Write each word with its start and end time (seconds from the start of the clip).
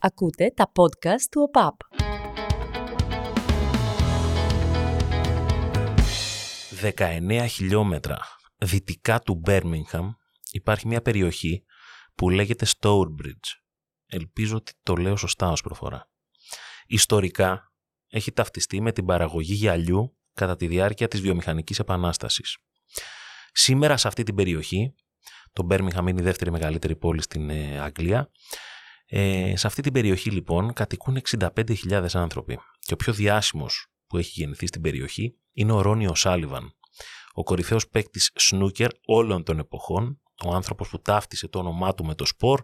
Ακούτε 0.00 0.52
τα 0.56 0.72
podcast 0.74 1.22
του 1.30 1.42
ΟΠΑΠ. 1.42 1.74
19 6.98 7.46
χιλιόμετρα 7.48 8.18
δυτικά 8.56 9.20
του 9.20 9.34
Μπέρμιγχαμ 9.34 10.12
υπάρχει 10.50 10.86
μια 10.86 11.02
περιοχή 11.02 11.64
που 12.14 12.30
λέγεται 12.30 12.66
Stourbridge. 12.78 13.48
Ελπίζω 14.06 14.56
ότι 14.56 14.72
το 14.82 14.94
λέω 14.94 15.16
σωστά 15.16 15.50
ως 15.50 15.60
προφορά. 15.60 16.10
Ιστορικά 16.86 17.72
έχει 18.08 18.32
ταυτιστεί 18.32 18.80
με 18.80 18.92
την 18.92 19.04
παραγωγή 19.04 19.54
γυαλιού 19.54 20.16
κατά 20.32 20.56
τη 20.56 20.66
διάρκεια 20.66 21.08
της 21.08 21.20
βιομηχανικής 21.20 21.78
επανάστασης. 21.78 22.56
Σήμερα 23.52 23.96
σε 23.96 24.08
αυτή 24.08 24.22
την 24.22 24.34
περιοχή, 24.34 24.94
το 25.52 25.62
Μπέρμιγχαμ 25.62 26.08
είναι 26.08 26.20
η 26.20 26.24
δεύτερη 26.24 26.50
μεγαλύτερη 26.50 26.96
πόλη 26.96 27.22
στην 27.22 27.50
ε, 27.50 27.80
Αγγλία, 27.80 28.30
ε, 29.10 29.56
σε 29.56 29.66
αυτή 29.66 29.82
την 29.82 29.92
περιοχή 29.92 30.30
λοιπόν 30.30 30.72
κατοικούν 30.72 31.18
65.000 31.38 32.06
άνθρωποι 32.12 32.58
και 32.78 32.92
ο 32.92 32.96
πιο 32.96 33.12
διάσημος 33.12 33.86
που 34.06 34.16
έχει 34.16 34.32
γεννηθεί 34.34 34.66
στην 34.66 34.80
περιοχή 34.80 35.38
είναι 35.52 35.72
ο 35.72 35.80
Ρόνιο 35.80 36.14
Σάλιβαν, 36.14 36.72
ο 37.32 37.42
κορυφαίος 37.42 37.88
παίκτης 37.88 38.30
σνούκερ 38.34 38.90
όλων 39.06 39.42
των 39.42 39.58
εποχών, 39.58 40.20
ο 40.44 40.54
άνθρωπος 40.54 40.88
που 40.88 41.00
ταύτισε 41.00 41.48
το 41.48 41.58
όνομά 41.58 41.94
του 41.94 42.04
με 42.04 42.14
το 42.14 42.24
σπορ, 42.24 42.60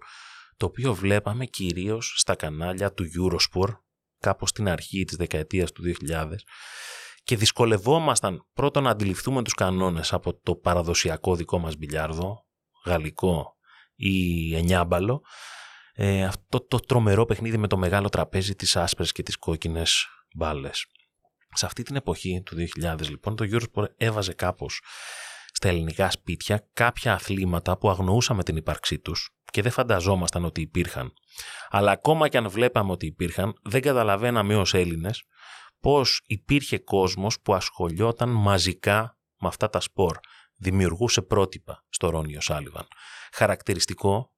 το 0.56 0.66
οποίο 0.66 0.94
βλέπαμε 0.94 1.46
κυρίως 1.46 2.14
στα 2.16 2.34
κανάλια 2.34 2.92
του 2.92 3.04
Eurosport, 3.04 3.74
κάπως 4.18 4.48
στην 4.48 4.68
αρχή 4.68 5.04
της 5.04 5.16
δεκαετίας 5.16 5.72
του 5.72 5.82
2000, 5.82 6.26
και 7.22 7.36
δυσκολευόμασταν 7.36 8.46
πρώτον 8.52 8.82
να 8.82 8.90
αντιληφθούμε 8.90 9.42
τους 9.42 9.54
κανόνες 9.54 10.12
από 10.12 10.40
το 10.40 10.54
παραδοσιακό 10.54 11.36
δικό 11.36 11.58
μας 11.58 11.76
μπιλιάρδο, 11.76 12.46
γαλλικό 12.86 13.56
ή 13.94 14.56
εννιάμπαλο, 14.56 15.22
ε, 15.96 16.24
αυτό 16.24 16.60
το 16.60 16.78
τρομερό 16.78 17.24
παιχνίδι 17.24 17.56
με 17.56 17.66
το 17.66 17.76
μεγάλο 17.76 18.08
τραπέζι, 18.08 18.54
τις 18.54 18.76
άσπρες 18.76 19.12
και 19.12 19.22
τις 19.22 19.36
κόκκινες 19.36 20.06
μπάλες. 20.34 20.86
Σε 21.54 21.66
αυτή 21.66 21.82
την 21.82 21.96
εποχή 21.96 22.42
του 22.44 22.56
2000 22.82 23.08
λοιπόν 23.08 23.36
το 23.36 23.44
Eurosport 23.50 23.86
έβαζε 23.96 24.32
κάπως 24.32 24.80
στα 25.52 25.68
ελληνικά 25.68 26.10
σπίτια 26.10 26.68
κάποια 26.72 27.12
αθλήματα 27.12 27.78
που 27.78 27.90
αγνοούσαμε 27.90 28.42
την 28.42 28.56
ύπαρξή 28.56 28.98
τους 28.98 29.30
και 29.50 29.62
δεν 29.62 29.72
φανταζόμασταν 29.72 30.44
ότι 30.44 30.60
υπήρχαν. 30.60 31.12
Αλλά 31.68 31.90
ακόμα 31.90 32.28
και 32.28 32.36
αν 32.36 32.48
βλέπαμε 32.48 32.92
ότι 32.92 33.06
υπήρχαν, 33.06 33.54
δεν 33.62 33.80
καταλαβαίναμε 33.80 34.56
ως 34.56 34.74
Έλληνες 34.74 35.22
πώς 35.80 36.22
υπήρχε 36.26 36.78
κόσμος 36.78 37.40
που 37.40 37.54
ασχολιόταν 37.54 38.28
μαζικά 38.28 39.18
με 39.40 39.48
αυτά 39.48 39.70
τα 39.70 39.80
σπορ. 39.80 40.18
Δημιουργούσε 40.56 41.22
πρότυπα 41.22 41.84
στο 41.88 42.10
Ρόνιο 42.10 42.40
Σάλιβαν. 42.40 42.86
Χαρακτηριστικό 43.32 44.33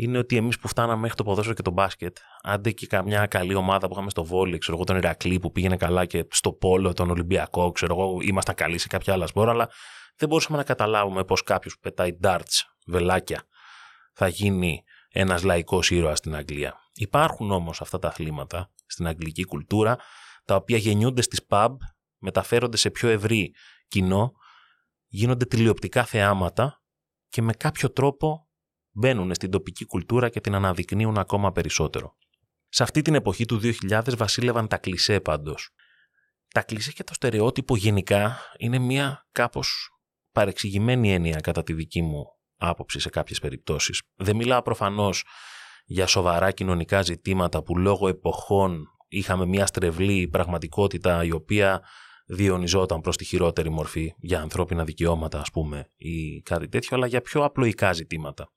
είναι 0.00 0.18
ότι 0.18 0.36
εμείς 0.36 0.58
που 0.58 0.68
φτάναμε 0.68 1.00
μέχρι 1.00 1.16
το 1.16 1.24
ποδόσφαιρο 1.24 1.54
και 1.54 1.62
το 1.62 1.70
μπάσκετ, 1.70 2.16
άντε 2.42 2.70
και 2.70 2.86
καμιά 2.86 3.26
καλή 3.26 3.54
ομάδα 3.54 3.86
που 3.86 3.92
είχαμε 3.92 4.10
στο 4.10 4.24
βόλι, 4.24 4.58
ξέρω 4.58 4.76
εγώ, 4.76 4.86
τον 4.86 4.96
Ηρακλή 4.96 5.38
που 5.38 5.52
πήγαινε 5.52 5.76
καλά 5.76 6.04
και 6.04 6.26
στο 6.30 6.52
Πόλο, 6.52 6.92
τον 6.92 7.10
Ολυμπιακό, 7.10 7.72
ξέρω 7.72 7.94
εγώ, 7.94 8.18
ήμασταν 8.20 8.54
καλοί 8.54 8.78
σε 8.78 8.86
κάποια 8.86 9.12
άλλα 9.12 9.26
σπόρα, 9.26 9.50
αλλά 9.50 9.68
δεν 10.16 10.28
μπορούσαμε 10.28 10.58
να 10.58 10.64
καταλάβουμε 10.64 11.24
πώ 11.24 11.36
κάποιος 11.36 11.74
που 11.74 11.80
πετάει 11.80 12.18
darts, 12.22 12.60
βελάκια, 12.86 13.42
θα 14.12 14.28
γίνει 14.28 14.82
ένας 15.08 15.42
λαϊκός 15.42 15.90
ήρωας 15.90 16.18
στην 16.18 16.34
Αγγλία. 16.34 16.74
Υπάρχουν 16.94 17.50
όμως 17.50 17.80
αυτά 17.80 17.98
τα 17.98 18.08
αθλήματα 18.08 18.70
στην 18.86 19.06
αγγλική 19.06 19.44
κουλτούρα, 19.44 19.96
τα 20.44 20.54
οποία 20.54 20.76
γεννιούνται 20.76 21.22
στις 21.22 21.40
pub, 21.48 21.74
μεταφέρονται 22.18 22.76
σε 22.76 22.90
πιο 22.90 23.08
ευρύ 23.08 23.54
κοινό, 23.88 24.32
γίνονται 25.06 25.44
τηλεοπτικά 25.44 26.04
θεάματα 26.04 26.82
και 27.28 27.42
με 27.42 27.52
κάποιο 27.52 27.90
τρόπο 27.90 28.47
μπαίνουν 28.98 29.34
στην 29.34 29.50
τοπική 29.50 29.84
κουλτούρα 29.84 30.28
και 30.28 30.40
την 30.40 30.54
αναδεικνύουν 30.54 31.18
ακόμα 31.18 31.52
περισσότερο. 31.52 32.16
Σε 32.68 32.82
αυτή 32.82 33.02
την 33.02 33.14
εποχή 33.14 33.44
του 33.44 33.60
2000 33.90 34.16
βασίλευαν 34.16 34.68
τα 34.68 34.78
κλισέ 34.78 35.20
πάντως. 35.20 35.70
Τα 36.48 36.62
κλισέ 36.62 36.92
και 36.92 37.04
το 37.04 37.14
στερεότυπο 37.14 37.76
γενικά 37.76 38.38
είναι 38.58 38.78
μια 38.78 39.26
κάπως 39.32 39.90
παρεξηγημένη 40.32 41.12
έννοια 41.12 41.40
κατά 41.40 41.62
τη 41.62 41.72
δική 41.72 42.02
μου 42.02 42.24
άποψη 42.56 43.00
σε 43.00 43.08
κάποιες 43.08 43.38
περιπτώσεις. 43.38 44.02
Δεν 44.16 44.36
μιλάω 44.36 44.62
προφανώς 44.62 45.24
για 45.84 46.06
σοβαρά 46.06 46.50
κοινωνικά 46.50 47.02
ζητήματα 47.02 47.62
που 47.62 47.78
λόγω 47.78 48.08
εποχών 48.08 48.86
είχαμε 49.08 49.46
μια 49.46 49.66
στρεβλή 49.66 50.28
πραγματικότητα 50.28 51.24
η 51.24 51.32
οποία 51.32 51.82
διονυζόταν 52.28 53.00
προς 53.00 53.16
τη 53.16 53.24
χειρότερη 53.24 53.70
μορφή 53.70 54.14
για 54.18 54.40
ανθρώπινα 54.40 54.84
δικαιώματα 54.84 55.40
ας 55.40 55.50
πούμε 55.50 55.90
ή 55.96 56.40
κάτι 56.40 56.68
τέτοιο 56.68 56.96
αλλά 56.96 57.06
για 57.06 57.20
πιο 57.20 57.44
απλοϊκά 57.44 57.92
ζητήματα. 57.92 58.50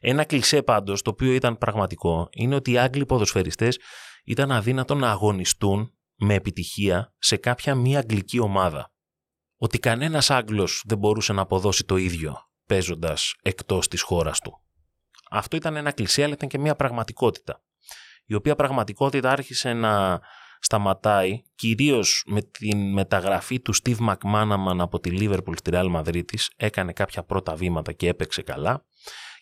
Ένα 0.00 0.24
κλισέ 0.24 0.62
πάντως, 0.62 1.02
το 1.02 1.10
οποίο 1.10 1.32
ήταν 1.32 1.58
πραγματικό, 1.58 2.28
είναι 2.32 2.54
ότι 2.54 2.70
οι 2.70 2.78
Άγγλοι 2.78 3.06
ποδοσφαιριστές 3.06 3.78
ήταν 4.24 4.52
αδύνατο 4.52 4.94
να 4.94 5.10
αγωνιστούν 5.10 5.92
με 6.14 6.34
επιτυχία 6.34 7.14
σε 7.18 7.36
κάποια 7.36 7.74
μη 7.74 7.96
αγγλική 7.96 8.38
ομάδα. 8.38 8.92
Ότι 9.56 9.78
κανένας 9.78 10.30
Άγγλος 10.30 10.82
δεν 10.86 10.98
μπορούσε 10.98 11.32
να 11.32 11.42
αποδώσει 11.42 11.84
το 11.84 11.96
ίδιο 11.96 12.36
παίζοντας 12.66 13.34
εκτός 13.42 13.88
της 13.88 14.02
χώρας 14.02 14.40
του. 14.40 14.62
Αυτό 15.30 15.56
ήταν 15.56 15.76
ένα 15.76 15.92
κλισέ, 15.92 16.22
αλλά 16.22 16.32
ήταν 16.32 16.48
και 16.48 16.58
μια 16.58 16.74
πραγματικότητα. 16.74 17.62
Η 18.24 18.34
οποία 18.34 18.54
πραγματικότητα 18.54 19.30
άρχισε 19.30 19.72
να 19.72 20.20
σταματάει 20.60 21.42
κυρίως 21.54 22.24
με 22.26 22.42
την 22.42 22.92
μεταγραφή 22.92 23.60
του 23.60 23.74
Steve 23.74 24.08
McManaman 24.08 24.76
από 24.78 25.00
τη 25.00 25.10
Liverpool 25.12 25.56
στη 25.56 25.70
Real 25.74 25.94
Madrid 25.96 26.24
έκανε 26.56 26.92
κάποια 26.92 27.22
πρώτα 27.22 27.54
βήματα 27.54 27.92
και 27.92 28.08
έπαιξε 28.08 28.42
καλά 28.42 28.84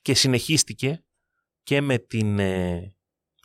και 0.02 0.14
συνεχίστηκε 0.14 1.04
και 1.62 1.80
με 1.80 1.98
την 1.98 2.38
ε, 2.38 2.94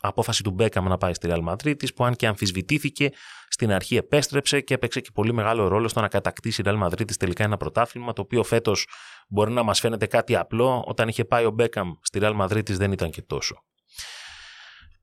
απόφαση 0.00 0.42
του 0.42 0.50
Μπέκαμ 0.50 0.86
να 0.86 0.98
πάει 0.98 1.14
στη 1.14 1.28
Real 1.30 1.48
Madrid 1.48 1.94
που 1.94 2.04
αν 2.04 2.16
και 2.16 2.26
αμφισβητήθηκε 2.26 3.10
στην 3.48 3.72
αρχή 3.72 3.96
επέστρεψε 3.96 4.60
και 4.60 4.74
έπαιξε 4.74 5.00
και 5.00 5.10
πολύ 5.14 5.32
μεγάλο 5.32 5.68
ρόλο 5.68 5.88
στο 5.88 6.00
να 6.00 6.08
κατακτήσει 6.08 6.60
η 6.60 6.64
Real 6.68 6.82
Madrid 6.82 7.10
τελικά 7.18 7.44
ένα 7.44 7.56
πρωτάθλημα 7.56 8.12
το 8.12 8.22
οποίο 8.22 8.42
φέτος 8.42 8.86
μπορεί 9.28 9.52
να 9.52 9.62
μας 9.62 9.80
φαίνεται 9.80 10.06
κάτι 10.06 10.36
απλό 10.36 10.84
όταν 10.86 11.08
είχε 11.08 11.24
πάει 11.24 11.44
ο 11.44 11.50
Μπέκαμ 11.50 11.92
στη 12.00 12.18
Real 12.22 12.40
Madrid 12.40 12.70
δεν 12.70 12.92
ήταν 12.92 13.10
και 13.10 13.22
τόσο. 13.22 13.64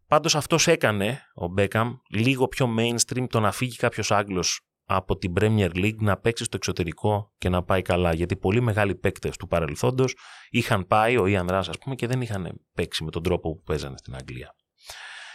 Πάντως 0.10 0.36
αυτός 0.36 0.68
έκανε 0.68 1.22
ο 1.34 1.48
Μπέκαμ 1.48 1.96
λίγο 2.10 2.48
πιο 2.48 2.76
mainstream 2.78 3.26
το 3.30 3.40
να 3.40 3.52
φύγει 3.52 3.76
κάποιος 3.76 4.12
Άγγλος 4.12 4.62
από 4.86 5.18
την 5.18 5.34
Premier 5.40 5.70
League 5.76 5.96
να 6.00 6.18
παίξει 6.18 6.44
στο 6.44 6.58
εξωτερικό 6.58 7.34
και 7.38 7.50
να 7.50 7.64
πάει 7.64 7.82
καλά. 7.82 8.14
Γιατί 8.14 8.36
πολύ 8.36 8.62
μεγάλοι 8.62 8.96
παίκτες 8.96 9.38
του 9.38 9.48
παρελθόντος 9.48 10.16
είχαν 10.50 10.88
πάει, 10.88 11.18
ο 11.18 11.28
Ιαν 11.28 11.48
Ράς, 11.48 11.70
ας 11.70 11.78
πούμε, 11.78 11.96
και 11.96 12.08
δεν 12.08 12.22
είχαν 12.22 12.62
παίξει 12.74 13.04
με 13.04 13.12
τον 13.12 13.24
τρόπο 13.24 13.56
που 13.56 13.64
παίζανε 13.64 13.98
στην 13.98 14.16
Αγγλία. 14.16 14.56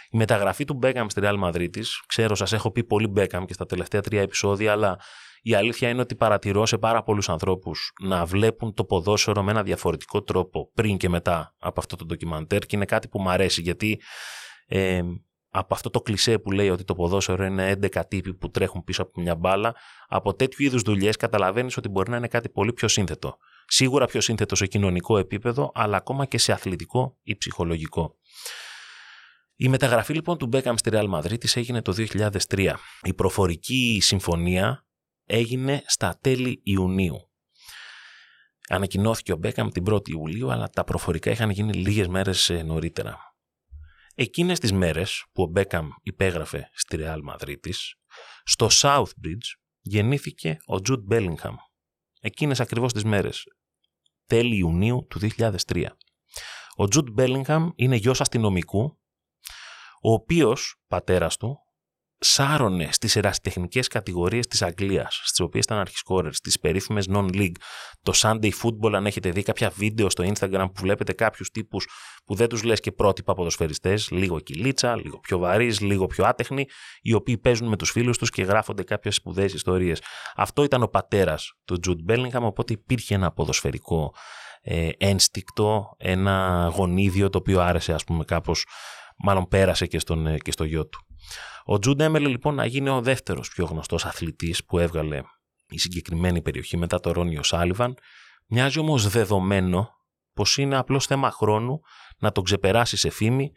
Η 0.09 0.17
μεταγραφή 0.17 0.65
του 0.65 0.73
Μπέκαμ 0.73 1.07
στη 1.07 1.21
Real 1.23 1.43
Madrid, 1.43 1.69
ξέρω, 2.07 2.35
σας 2.35 2.53
έχω 2.53 2.71
πει 2.71 2.83
πολύ 2.83 3.07
Μπέκαμ 3.07 3.45
και 3.45 3.53
στα 3.53 3.65
τελευταία 3.65 4.01
τρία 4.01 4.21
επεισόδια, 4.21 4.71
αλλά 4.71 4.99
η 5.41 5.53
αλήθεια 5.53 5.89
είναι 5.89 6.01
ότι 6.01 6.15
παρατηρώ 6.15 6.65
σε 6.65 6.77
πάρα 6.77 7.03
πολλούς 7.03 7.29
ανθρώπους 7.29 7.91
να 8.01 8.25
βλέπουν 8.25 8.73
το 8.73 8.83
ποδόσφαιρο 8.83 9.43
με 9.43 9.51
ένα 9.51 9.63
διαφορετικό 9.63 10.23
τρόπο 10.23 10.71
πριν 10.73 10.97
και 10.97 11.09
μετά 11.09 11.55
από 11.59 11.79
αυτό 11.79 11.95
το 11.95 12.05
ντοκιμαντέρ 12.05 12.59
και 12.59 12.75
είναι 12.75 12.85
κάτι 12.85 13.07
που 13.07 13.21
μου 13.21 13.29
αρέσει 13.29 13.61
γιατί 13.61 13.99
ε, 14.65 15.01
από 15.49 15.73
αυτό 15.73 15.89
το 15.89 16.01
κλισέ 16.01 16.39
που 16.39 16.51
λέει 16.51 16.69
ότι 16.69 16.83
το 16.83 16.95
ποδόσφαιρο 16.95 17.45
είναι 17.45 17.79
11 17.81 18.01
τύποι 18.07 18.33
που 18.33 18.51
τρέχουν 18.51 18.83
πίσω 18.83 19.01
από 19.01 19.21
μια 19.21 19.35
μπάλα, 19.35 19.75
από 20.07 20.33
τέτοιου 20.33 20.65
είδους 20.65 20.81
δουλειές 20.81 21.15
καταλαβαίνεις 21.15 21.77
ότι 21.77 21.89
μπορεί 21.89 22.09
να 22.09 22.17
είναι 22.17 22.27
κάτι 22.27 22.49
πολύ 22.49 22.73
πιο 22.73 22.87
σύνθετο. 22.87 23.37
Σίγουρα 23.67 24.05
πιο 24.05 24.21
σύνθετο 24.21 24.55
σε 24.55 24.67
κοινωνικό 24.67 25.17
επίπεδο, 25.17 25.71
αλλά 25.73 25.97
ακόμα 25.97 26.25
και 26.25 26.37
σε 26.37 26.51
αθλητικό 26.51 27.17
ή 27.23 27.35
ψυχολογικό. 27.35 28.15
Η 29.55 29.69
μεταγραφή 29.69 30.13
λοιπόν 30.13 30.37
του 30.37 30.47
Μπέκαμ 30.47 30.75
στη 30.75 30.89
Real 30.93 31.09
Madrid 31.09 31.55
έγινε 31.55 31.81
το 31.81 31.95
2003. 32.47 32.73
Η 33.01 33.13
προφορική 33.13 33.99
συμφωνία 34.01 34.85
έγινε 35.25 35.83
στα 35.85 36.17
τέλη 36.21 36.61
Ιουνίου. 36.63 37.29
Ανακοινώθηκε 38.69 39.33
ο 39.33 39.35
Μπέκαμ 39.35 39.69
την 39.69 39.83
1η 39.89 40.09
Ιουλίου, 40.09 40.51
αλλά 40.51 40.69
τα 40.69 40.83
προφορικά 40.83 41.31
είχαν 41.31 41.49
γίνει 41.49 41.73
λίγες 41.73 42.07
μέρες 42.07 42.49
ε, 42.49 42.63
νωρίτερα. 42.63 43.34
Εκείνες 44.17 44.59
τις 44.59 44.71
μέρες 44.71 45.25
που 45.31 45.43
ο 45.43 45.45
Μπέκαμ 45.45 45.89
υπέγραφε 46.01 46.69
στη 46.73 46.97
Real 46.99 47.19
Madrid 47.29 47.55
στο 48.43 48.67
Southbridge 48.71 49.47
γεννήθηκε 49.81 50.57
ο 50.65 50.81
Τζουτ 50.81 51.03
Μπέλιγχαμ. 51.03 51.55
Εκείνες 52.19 52.59
ακριβώς 52.59 52.93
τις 52.93 53.03
μέρες, 53.03 53.43
τέλη 54.25 54.57
Ιουνίου 54.57 55.05
του 55.09 55.19
2003. 55.19 55.85
Ο 56.75 56.87
Τζουτ 56.87 57.09
Μπέλιγχαμ 57.09 57.69
είναι 57.75 57.95
γιος 57.95 58.21
αστυνομικού, 58.21 58.99
ο 60.01 60.11
οποίος, 60.13 60.81
πατέρας 60.87 61.37
του, 61.37 61.57
σάρωνε 62.19 62.89
στις 62.91 63.15
ερασιτεχνικές 63.15 63.87
κατηγορίες 63.87 64.47
της 64.47 64.61
Αγγλίας, 64.61 65.21
στις 65.23 65.39
οποίες 65.39 65.63
ήταν 65.63 65.77
αρχισκόρες, 65.77 66.35
στις 66.35 66.59
περίφημες 66.59 67.07
non-league. 67.09 67.55
Το 68.01 68.11
Sunday 68.15 68.49
Football, 68.63 68.93
αν 68.93 69.05
έχετε 69.05 69.29
δει 69.29 69.43
κάποια 69.43 69.69
βίντεο 69.69 70.09
στο 70.09 70.23
Instagram 70.23 70.65
που 70.73 70.81
βλέπετε 70.81 71.13
κάποιους 71.13 71.49
τύπους 71.49 71.87
που 72.25 72.35
δεν 72.35 72.47
τους 72.47 72.63
λες 72.63 72.79
και 72.79 72.91
πρότυπα 72.91 73.33
ποδοσφαιριστές, 73.33 74.11
λίγο 74.11 74.39
κυλίτσα, 74.39 74.95
λίγο 74.95 75.19
πιο 75.19 75.37
βαρύς, 75.37 75.79
λίγο 75.79 76.05
πιο 76.05 76.25
άτεχνοι, 76.25 76.65
οι 77.01 77.13
οποίοι 77.13 77.37
παίζουν 77.37 77.67
με 77.67 77.75
τους 77.75 77.91
φίλους 77.91 78.17
τους 78.17 78.29
και 78.29 78.43
γράφονται 78.43 78.83
κάποιες 78.83 79.15
σπουδαίες 79.15 79.53
ιστορίες. 79.53 80.01
Αυτό 80.35 80.63
ήταν 80.63 80.83
ο 80.83 80.87
πατέρας 80.87 81.53
του 81.65 81.79
Jude 81.87 82.11
Bellingham, 82.11 82.41
οπότε 82.41 82.73
υπήρχε 82.73 83.15
ένα 83.15 83.31
ποδοσφαιρικό 83.31 84.13
ε, 84.61 84.89
ένστικτο, 84.97 85.95
ένα 85.97 86.67
γονίδιο 86.75 87.29
το 87.29 87.37
οποίο 87.37 87.59
άρεσε 87.61 87.93
ας 87.93 88.03
πούμε 88.03 88.23
κάπως 88.23 88.65
Μάλλον 89.17 89.47
πέρασε 89.47 89.85
και, 89.85 89.99
στον, 89.99 90.37
και 90.37 90.51
στο 90.51 90.63
γιο 90.63 90.87
του. 90.87 91.04
Ο 91.63 91.79
Τζουντ 91.79 92.01
έμελε 92.01 92.27
λοιπόν 92.27 92.55
να 92.55 92.65
γίνει 92.65 92.89
ο 92.89 93.01
δεύτερος 93.01 93.49
πιο 93.49 93.65
γνωστός 93.65 94.05
αθλητής 94.05 94.65
που 94.65 94.79
έβγαλε 94.79 95.21
η 95.67 95.77
συγκεκριμένη 95.77 96.41
περιοχή 96.41 96.77
μετά 96.77 96.99
το 96.99 97.11
Ρόνιο 97.11 97.43
Σάλιβαν. 97.43 97.97
Μοιάζει 98.47 98.79
όμως 98.79 99.09
δεδομένο 99.09 99.89
πως 100.33 100.57
είναι 100.57 100.77
απλώς 100.77 101.05
θέμα 101.05 101.31
χρόνου 101.31 101.79
να 102.17 102.31
τον 102.31 102.43
ξεπεράσει 102.43 102.97
σε 102.97 103.09
φήμη 103.09 103.51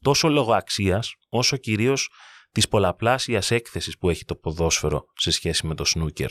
τόσο 0.00 0.28
λόγω 0.28 0.52
αξίας 0.52 1.14
όσο 1.28 1.56
κυρίως 1.56 2.10
της 2.52 2.68
πολλαπλάσιας 2.68 3.50
έκθεσης 3.50 3.98
που 3.98 4.10
έχει 4.10 4.24
το 4.24 4.34
ποδόσφαιρο 4.34 5.04
σε 5.14 5.30
σχέση 5.30 5.66
με 5.66 5.74
το 5.74 5.84
σνούκερ. 5.84 6.30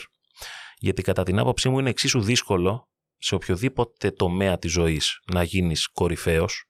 Γιατί 0.78 1.02
κατά 1.02 1.22
την 1.22 1.38
άποψή 1.38 1.68
μου 1.68 1.78
είναι 1.78 1.90
εξίσου 1.90 2.20
δύσκολο 2.20 2.88
σε 3.18 3.34
οποιοδήποτε 3.34 4.10
τομέα 4.10 4.58
της 4.58 4.72
ζωής 4.72 5.20
να 5.32 5.42
γίνεις 5.42 5.88
κορυφαίος, 5.88 6.64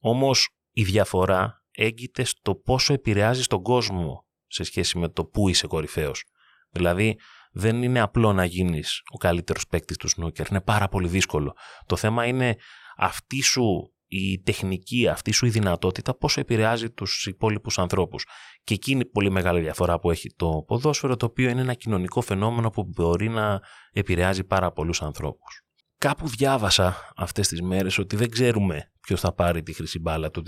όμως 0.00 0.48
η 0.72 0.82
διαφορά 0.82 1.57
έγκυται 1.78 2.24
στο 2.24 2.54
πόσο 2.54 2.92
επηρεάζει 2.92 3.44
τον 3.44 3.62
κόσμο 3.62 4.26
σε 4.46 4.62
σχέση 4.64 4.98
με 4.98 5.08
το 5.08 5.24
πού 5.24 5.48
είσαι 5.48 5.66
κορυφαίος. 5.66 6.24
Δηλαδή, 6.70 7.18
δεν 7.52 7.82
είναι 7.82 8.00
απλό 8.00 8.32
να 8.32 8.44
γίνεις 8.44 9.00
ο 9.14 9.16
καλύτερος 9.16 9.66
παίκτης 9.66 9.96
του 9.96 10.08
σνούκερ. 10.08 10.50
Είναι 10.50 10.60
πάρα 10.60 10.88
πολύ 10.88 11.08
δύσκολο. 11.08 11.52
Το 11.86 11.96
θέμα 11.96 12.26
είναι 12.26 12.56
αυτή 12.96 13.42
σου 13.42 13.92
η 14.06 14.40
τεχνική, 14.40 15.08
αυτή 15.08 15.32
σου 15.32 15.46
η 15.46 15.50
δυνατότητα 15.50 16.14
πόσο 16.14 16.40
επηρεάζει 16.40 16.90
τους 16.90 17.26
υπόλοιπους 17.26 17.78
ανθρώπους. 17.78 18.26
Και 18.64 18.74
εκεί 18.74 18.90
είναι 18.90 19.02
η 19.02 19.10
πολύ 19.10 19.30
μεγάλη 19.30 19.60
διαφορά 19.60 19.98
που 19.98 20.10
έχει 20.10 20.34
το 20.36 20.64
ποδόσφαιρο, 20.66 21.16
το 21.16 21.26
οποίο 21.26 21.48
είναι 21.48 21.60
ένα 21.60 21.74
κοινωνικό 21.74 22.20
φαινόμενο 22.20 22.70
που 22.70 22.84
μπορεί 22.84 23.28
να 23.28 23.60
επηρεάζει 23.92 24.44
πάρα 24.44 24.72
πολλούς 24.72 25.02
ανθρώπους. 25.02 25.67
Κάπου 26.00 26.28
διάβασα 26.28 27.12
αυτές 27.16 27.48
τις 27.48 27.62
μέρες 27.62 27.98
ότι 27.98 28.16
δεν 28.16 28.30
ξέρουμε 28.30 28.92
ποιος 29.00 29.20
θα 29.20 29.32
πάρει 29.32 29.62
τη 29.62 29.72
χρυσή 29.72 29.98
μπάλα 29.98 30.30
του 30.30 30.42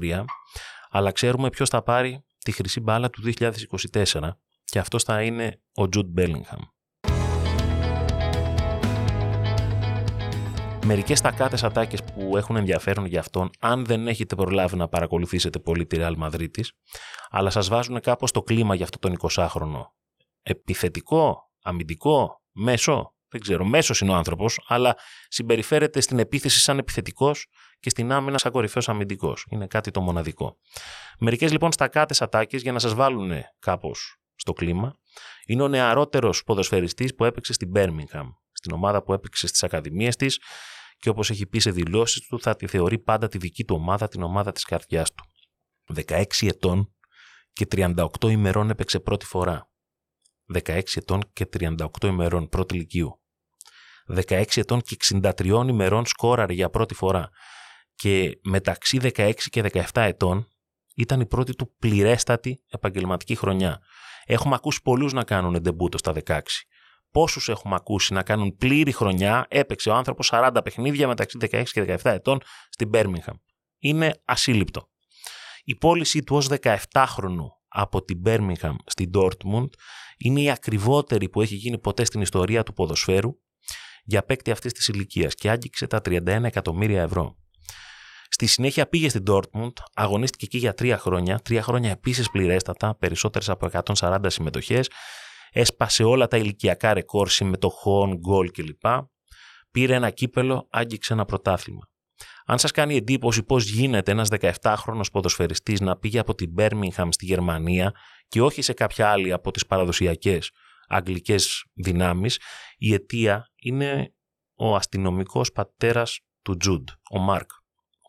2023, 0.00 0.24
αλλά 0.90 1.12
ξέρουμε 1.12 1.48
ποιος 1.48 1.68
θα 1.68 1.82
πάρει 1.82 2.24
τη 2.38 2.52
χρυσή 2.52 2.80
μπάλα 2.80 3.10
του 3.10 3.22
2024 3.22 4.30
και 4.64 4.78
αυτός 4.78 5.02
θα 5.02 5.22
είναι 5.22 5.60
ο 5.74 5.88
Τζουτ 5.88 6.06
Μπέλιγχαμ. 6.08 6.60
Μερικές 10.84 11.20
τακάτες 11.20 11.64
ατάκες 11.64 12.02
που 12.02 12.36
έχουν 12.36 12.56
ενδιαφέρον 12.56 13.06
για 13.06 13.20
αυτόν, 13.20 13.50
αν 13.60 13.84
δεν 13.84 14.08
έχετε 14.08 14.34
προλάβει 14.34 14.76
να 14.76 14.88
παρακολουθήσετε 14.88 15.58
πολύ 15.58 15.86
τη 15.86 15.96
Real 16.00 16.16
Madrid 16.18 16.48
αλλά 17.30 17.50
σας 17.50 17.68
βάζουν 17.68 18.00
κάπως 18.00 18.30
το 18.30 18.42
κλίμα 18.42 18.74
για 18.74 18.84
αυτό 18.84 18.98
τον 18.98 19.16
20χρονο. 19.18 19.82
Επιθετικό, 20.42 21.50
αμυντικό, 21.62 22.42
μέσο, 22.52 23.14
δεν 23.32 23.40
ξέρω, 23.40 23.64
μέσος 23.64 24.00
είναι 24.00 24.10
ο 24.10 24.14
άνθρωπος, 24.14 24.60
αλλά 24.66 24.96
συμπεριφέρεται 25.28 26.00
στην 26.00 26.18
επίθεση 26.18 26.60
σαν 26.60 26.78
επιθετικός 26.78 27.46
και 27.80 27.90
στην 27.90 28.12
άμυνα 28.12 28.38
σαν 28.38 28.52
κορυφαίος 28.52 28.88
αμυντικός. 28.88 29.46
Είναι 29.50 29.66
κάτι 29.66 29.90
το 29.90 30.00
μοναδικό. 30.00 30.58
Μερικές 31.18 31.52
λοιπόν 31.52 31.72
στακάτες 31.72 32.22
ατάκες 32.22 32.62
για 32.62 32.72
να 32.72 32.78
σας 32.78 32.94
βάλουν 32.94 33.32
κάπως 33.58 34.16
στο 34.34 34.52
κλίμα. 34.52 34.94
Είναι 35.46 35.62
ο 35.62 35.68
νεαρότερος 35.68 36.44
ποδοσφαιριστής 36.44 37.14
που 37.14 37.24
έπαιξε 37.24 37.52
στην 37.52 37.70
Birmingham, 37.74 38.26
στην 38.52 38.72
ομάδα 38.72 39.02
που 39.02 39.12
έπαιξε 39.12 39.46
στις 39.46 39.62
ακαδημίες 39.62 40.16
της 40.16 40.40
και 40.96 41.08
όπως 41.08 41.30
έχει 41.30 41.46
πει 41.46 41.58
σε 41.58 41.70
δηλώσεις 41.70 42.26
του, 42.26 42.40
θα 42.40 42.56
τη 42.56 42.66
θεωρεί 42.66 42.98
πάντα 42.98 43.28
τη 43.28 43.38
δική 43.38 43.64
του 43.64 43.74
ομάδα, 43.74 44.08
την 44.08 44.22
ομάδα 44.22 44.52
της 44.52 44.64
καρδιάς 44.64 45.12
του. 45.12 45.24
16 46.06 46.24
ετών 46.40 46.94
και 47.52 47.66
38 47.70 48.06
ημερών 48.30 48.70
έπαιξε 48.70 49.00
πρώτη 49.00 49.26
φορά. 49.26 49.70
16 50.54 50.80
ετών 50.94 51.20
και 51.32 51.46
38 51.58 51.86
ημερών 52.02 52.48
πρώτη 52.48 52.74
ηλικίου. 52.74 53.21
16 54.08 54.44
ετών 54.54 54.80
και 54.80 54.96
63 55.20 55.64
ημερών 55.68 56.06
σκόραρε 56.06 56.52
για 56.52 56.70
πρώτη 56.70 56.94
φορά. 56.94 57.28
Και 57.94 58.38
μεταξύ 58.42 58.98
16 59.02 59.32
και 59.50 59.64
17 59.72 59.82
ετών 59.92 60.48
ήταν 60.94 61.20
η 61.20 61.26
πρώτη 61.26 61.54
του 61.54 61.74
πληρέστατη 61.78 62.62
επαγγελματική 62.70 63.34
χρονιά. 63.34 63.80
Έχουμε 64.24 64.54
ακούσει 64.54 64.82
πολλούς 64.82 65.12
να 65.12 65.24
κάνουν 65.24 65.60
ντεμπούτο 65.60 65.98
στα 65.98 66.12
16. 66.26 66.40
Πόσους 67.10 67.48
έχουμε 67.48 67.74
ακούσει 67.74 68.12
να 68.12 68.22
κάνουν 68.22 68.56
πλήρη 68.56 68.92
χρονιά, 68.92 69.46
έπαιξε 69.48 69.90
ο 69.90 69.94
άνθρωπος 69.94 70.30
40 70.32 70.56
παιχνίδια 70.64 71.06
μεταξύ 71.06 71.38
16 71.40 71.62
και 71.64 71.82
17 71.82 71.96
ετών 72.02 72.38
στην 72.68 72.90
Birmingham. 72.92 73.34
Είναι 73.78 74.22
ασύλληπτο. 74.24 74.88
Η 75.64 75.76
πώλησή 75.76 76.22
του 76.22 76.36
ως 76.36 76.48
17χρονου 76.60 77.46
από 77.68 78.04
την 78.04 78.22
Birmingham 78.26 78.74
στην 78.86 79.10
Dortmund 79.14 79.68
είναι 80.18 80.40
η 80.40 80.50
ακριβότερη 80.50 81.28
που 81.28 81.40
έχει 81.40 81.54
γίνει 81.54 81.78
ποτέ 81.78 82.04
στην 82.04 82.20
ιστορία 82.20 82.62
του 82.62 82.72
ποδοσφαίρου 82.72 83.30
για 84.02 84.22
παίκτη 84.22 84.50
αυτής 84.50 84.72
της 84.72 84.88
ηλικίας 84.88 85.34
και 85.34 85.50
άγγιξε 85.50 85.86
τα 85.86 86.00
31 86.04 86.26
εκατομμύρια 86.26 87.02
ευρώ. 87.02 87.36
Στη 88.28 88.46
συνέχεια 88.46 88.86
πήγε 88.86 89.08
στην 89.08 89.22
Dortmund, 89.26 89.72
αγωνίστηκε 89.94 90.44
εκεί 90.44 90.58
για 90.58 90.74
τρία 90.74 90.98
χρόνια, 90.98 91.38
τρία 91.38 91.62
χρόνια 91.62 91.90
επίσης 91.90 92.30
πληρέστατα, 92.30 92.96
περισσότερες 92.98 93.48
από 93.48 93.68
140 93.98 94.18
συμμετοχές, 94.26 94.90
έσπασε 95.52 96.04
όλα 96.04 96.28
τα 96.28 96.36
ηλικιακά 96.36 96.92
ρεκόρ 96.92 97.28
συμμετοχών, 97.28 98.16
γκολ 98.16 98.50
κλπ. 98.50 98.84
Πήρε 99.70 99.94
ένα 99.94 100.10
κύπελο, 100.10 100.66
άγγιξε 100.70 101.12
ένα 101.12 101.24
πρωτάθλημα. 101.24 101.90
Αν 102.46 102.58
σας 102.58 102.70
κάνει 102.70 102.96
εντύπωση 102.96 103.42
πώς 103.42 103.64
γίνεται 103.64 104.10
ένας 104.10 104.28
17χρονο 104.40 105.00
ποδοσφαιριστής 105.12 105.80
να 105.80 105.96
πήγε 105.96 106.18
από 106.18 106.34
την 106.34 106.54
Birmingham 106.58 107.08
στη 107.10 107.24
Γερμανία 107.24 107.92
και 108.28 108.42
όχι 108.42 108.62
σε 108.62 108.72
κάποια 108.72 109.10
άλλη 109.10 109.32
από 109.32 109.50
τις 109.50 109.66
παραδοσιακές 109.66 110.50
αγγλικές 110.92 111.64
δυνάμεις, 111.72 112.40
η 112.76 112.92
αιτία 112.92 113.50
είναι 113.62 114.14
ο 114.54 114.74
αστυνομικός 114.74 115.52
πατέρας 115.52 116.20
του 116.42 116.56
Τζουντ, 116.56 116.88
ο 117.10 117.18
Μάρκ 117.18 117.50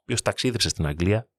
οποίος 0.03 0.21
ταξίδεψε 0.21 0.69
στην 0.69 0.85
Αγγλία, 0.85 1.29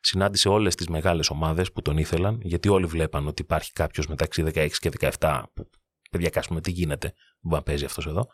συνάντησε 0.00 0.48
όλες 0.48 0.74
τις 0.74 0.88
μεγάλες 0.88 1.30
ομάδες 1.30 1.72
που 1.72 1.82
τον 1.82 1.96
ήθελαν, 1.96 2.40
γιατί 2.42 2.68
όλοι 2.68 2.86
βλέπαν 2.86 3.26
ότι 3.26 3.42
υπάρχει 3.42 3.72
κάποιος 3.72 4.06
μεταξύ 4.06 4.42
16 4.46 4.68
και 4.78 4.90
17 5.18 5.42
που 5.54 5.70
παιδιά 6.10 6.30
κάσουμε 6.30 6.60
τι 6.60 6.70
γίνεται 6.70 7.12
που 7.40 7.48
να 7.48 7.62
παίζει 7.62 7.84
αυτός 7.84 8.06
εδώ. 8.06 8.26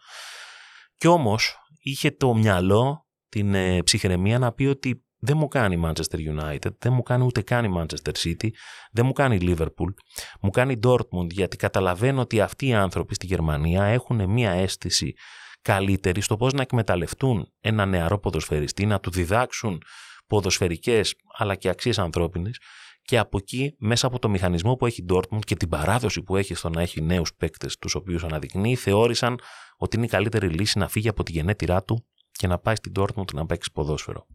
Και 0.94 1.08
όμως 1.08 1.56
είχε 1.78 2.10
το 2.10 2.34
μυαλό, 2.34 3.06
την 3.28 3.54
ε, 3.54 3.82
ψυχραιμία 3.82 4.38
να 4.38 4.52
πει 4.52 4.64
ότι 4.64 5.05
δεν 5.18 5.36
μου 5.36 5.48
κάνει 5.48 5.82
Manchester 5.84 6.40
United, 6.40 6.70
δεν 6.78 6.92
μου 6.92 7.02
κάνει 7.02 7.24
ούτε 7.24 7.40
καν 7.42 7.74
Manchester 7.76 8.12
City, 8.24 8.48
δεν 8.92 9.06
μου 9.06 9.12
κάνει 9.12 9.38
Liverpool, 9.40 9.94
μου 10.40 10.50
κάνει 10.50 10.78
Dortmund 10.82 11.30
γιατί 11.30 11.56
καταλαβαίνω 11.56 12.20
ότι 12.20 12.40
αυτοί 12.40 12.66
οι 12.66 12.74
άνθρωποι 12.74 13.14
στη 13.14 13.26
Γερμανία 13.26 13.84
έχουν 13.84 14.30
μία 14.30 14.50
αίσθηση 14.50 15.14
καλύτεροι 15.62 16.20
στο 16.20 16.36
πώς 16.36 16.52
να 16.52 16.62
εκμεταλλευτούν 16.62 17.52
ένα 17.60 17.86
νεαρό 17.86 18.18
ποδοσφαιριστή, 18.18 18.86
να 18.86 19.00
του 19.00 19.10
διδάξουν 19.10 19.82
ποδοσφαιρικές 20.26 21.14
αλλά 21.38 21.54
και 21.54 21.68
αξίες 21.68 21.98
ανθρώπινες 21.98 22.58
και 23.02 23.18
από 23.18 23.36
εκεί 23.36 23.74
μέσα 23.78 24.06
από 24.06 24.18
το 24.18 24.28
μηχανισμό 24.28 24.74
που 24.74 24.86
έχει 24.86 25.00
η 25.00 25.06
Dortmund 25.08 25.44
και 25.44 25.56
την 25.56 25.68
παράδοση 25.68 26.22
που 26.22 26.36
έχει 26.36 26.54
στο 26.54 26.68
να 26.68 26.82
έχει 26.82 27.00
νέους 27.00 27.34
παίκτες 27.34 27.78
τους 27.78 27.94
οποίους 27.94 28.24
αναδεικνύει 28.24 28.74
θεώρησαν 28.74 29.38
ότι 29.76 29.96
είναι 29.96 30.06
η 30.06 30.08
καλύτερη 30.08 30.48
λύση 30.48 30.78
να 30.78 30.88
φύγει 30.88 31.08
από 31.08 31.22
τη 31.22 31.32
γενέτειρά 31.32 31.82
του 31.82 32.06
και 32.30 32.46
να 32.46 32.58
πάει 32.58 32.74
στην 32.74 32.92
Dortmund 32.96 33.32
να 33.32 33.46
παίξει 33.46 33.72
ποδόσφαιρο. 33.72 34.26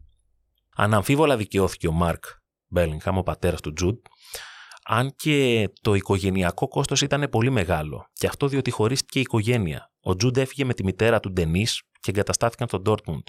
Αναμφίβολα 0.76 1.36
δικαιώθηκε 1.36 1.88
ο 1.88 1.92
Μάρκ 1.92 2.24
Μπέλιγχαμ, 2.66 3.18
ο 3.18 3.22
πατέρας 3.22 3.60
του 3.60 3.72
Τζουντ, 3.72 3.98
αν 4.84 5.14
και 5.16 5.68
το 5.80 5.94
οικογενειακό 5.94 6.68
κόστος 6.68 7.02
ήταν 7.02 7.28
πολύ 7.30 7.50
μεγάλο. 7.50 8.06
Και 8.12 8.26
αυτό 8.26 8.48
διότι 8.48 8.70
χωρίστηκε 8.70 9.18
η 9.18 9.22
οικογένεια. 9.22 9.92
Ο 10.00 10.16
Τζουντ 10.16 10.36
έφυγε 10.36 10.64
με 10.64 10.74
τη 10.74 10.84
μητέρα 10.84 11.20
του 11.20 11.32
Ντενή 11.32 11.66
και 12.00 12.10
εγκαταστάθηκαν 12.10 12.68
στο 12.68 12.80
Ντόρτμουντ. 12.80 13.26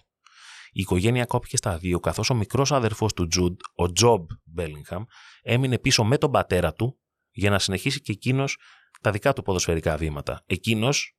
Η 0.76 0.82
οικογένεια 0.82 1.26
κόπηκε 1.26 1.58
στα 1.58 1.78
δύο, 1.78 2.00
καθώς 2.00 2.30
ο 2.30 2.34
μικρός 2.34 2.72
αδερφός 2.72 3.14
του 3.14 3.28
Τζουντ, 3.28 3.60
ο 3.76 3.92
Τζομπ 3.92 4.30
Μπέλιγχαμ, 4.44 5.04
έμεινε 5.42 5.80
πίσω 5.80 6.04
με 6.04 6.18
τον 6.18 6.32
πατέρα 6.32 6.74
του 6.74 7.00
για 7.32 7.50
να 7.50 7.60
συνεχίσει 7.60 8.02
και 8.02 8.12
εκείνος 8.12 8.58
τα 9.02 9.12
δικά 9.12 9.34
του 9.34 9.42
ποδοσφαιρικά 9.42 9.98
βήματα. 9.98 10.44
Εκείνος, 10.46 11.18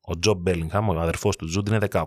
ο 0.00 0.18
Τζομπ 0.18 0.40
Μπέλιγχαμ, 0.40 0.88
ο 0.88 1.00
αδερφός 1.00 1.36
του 1.36 1.46
Τζουντ, 1.46 1.68
είναι 1.68 1.78
18 1.78 2.04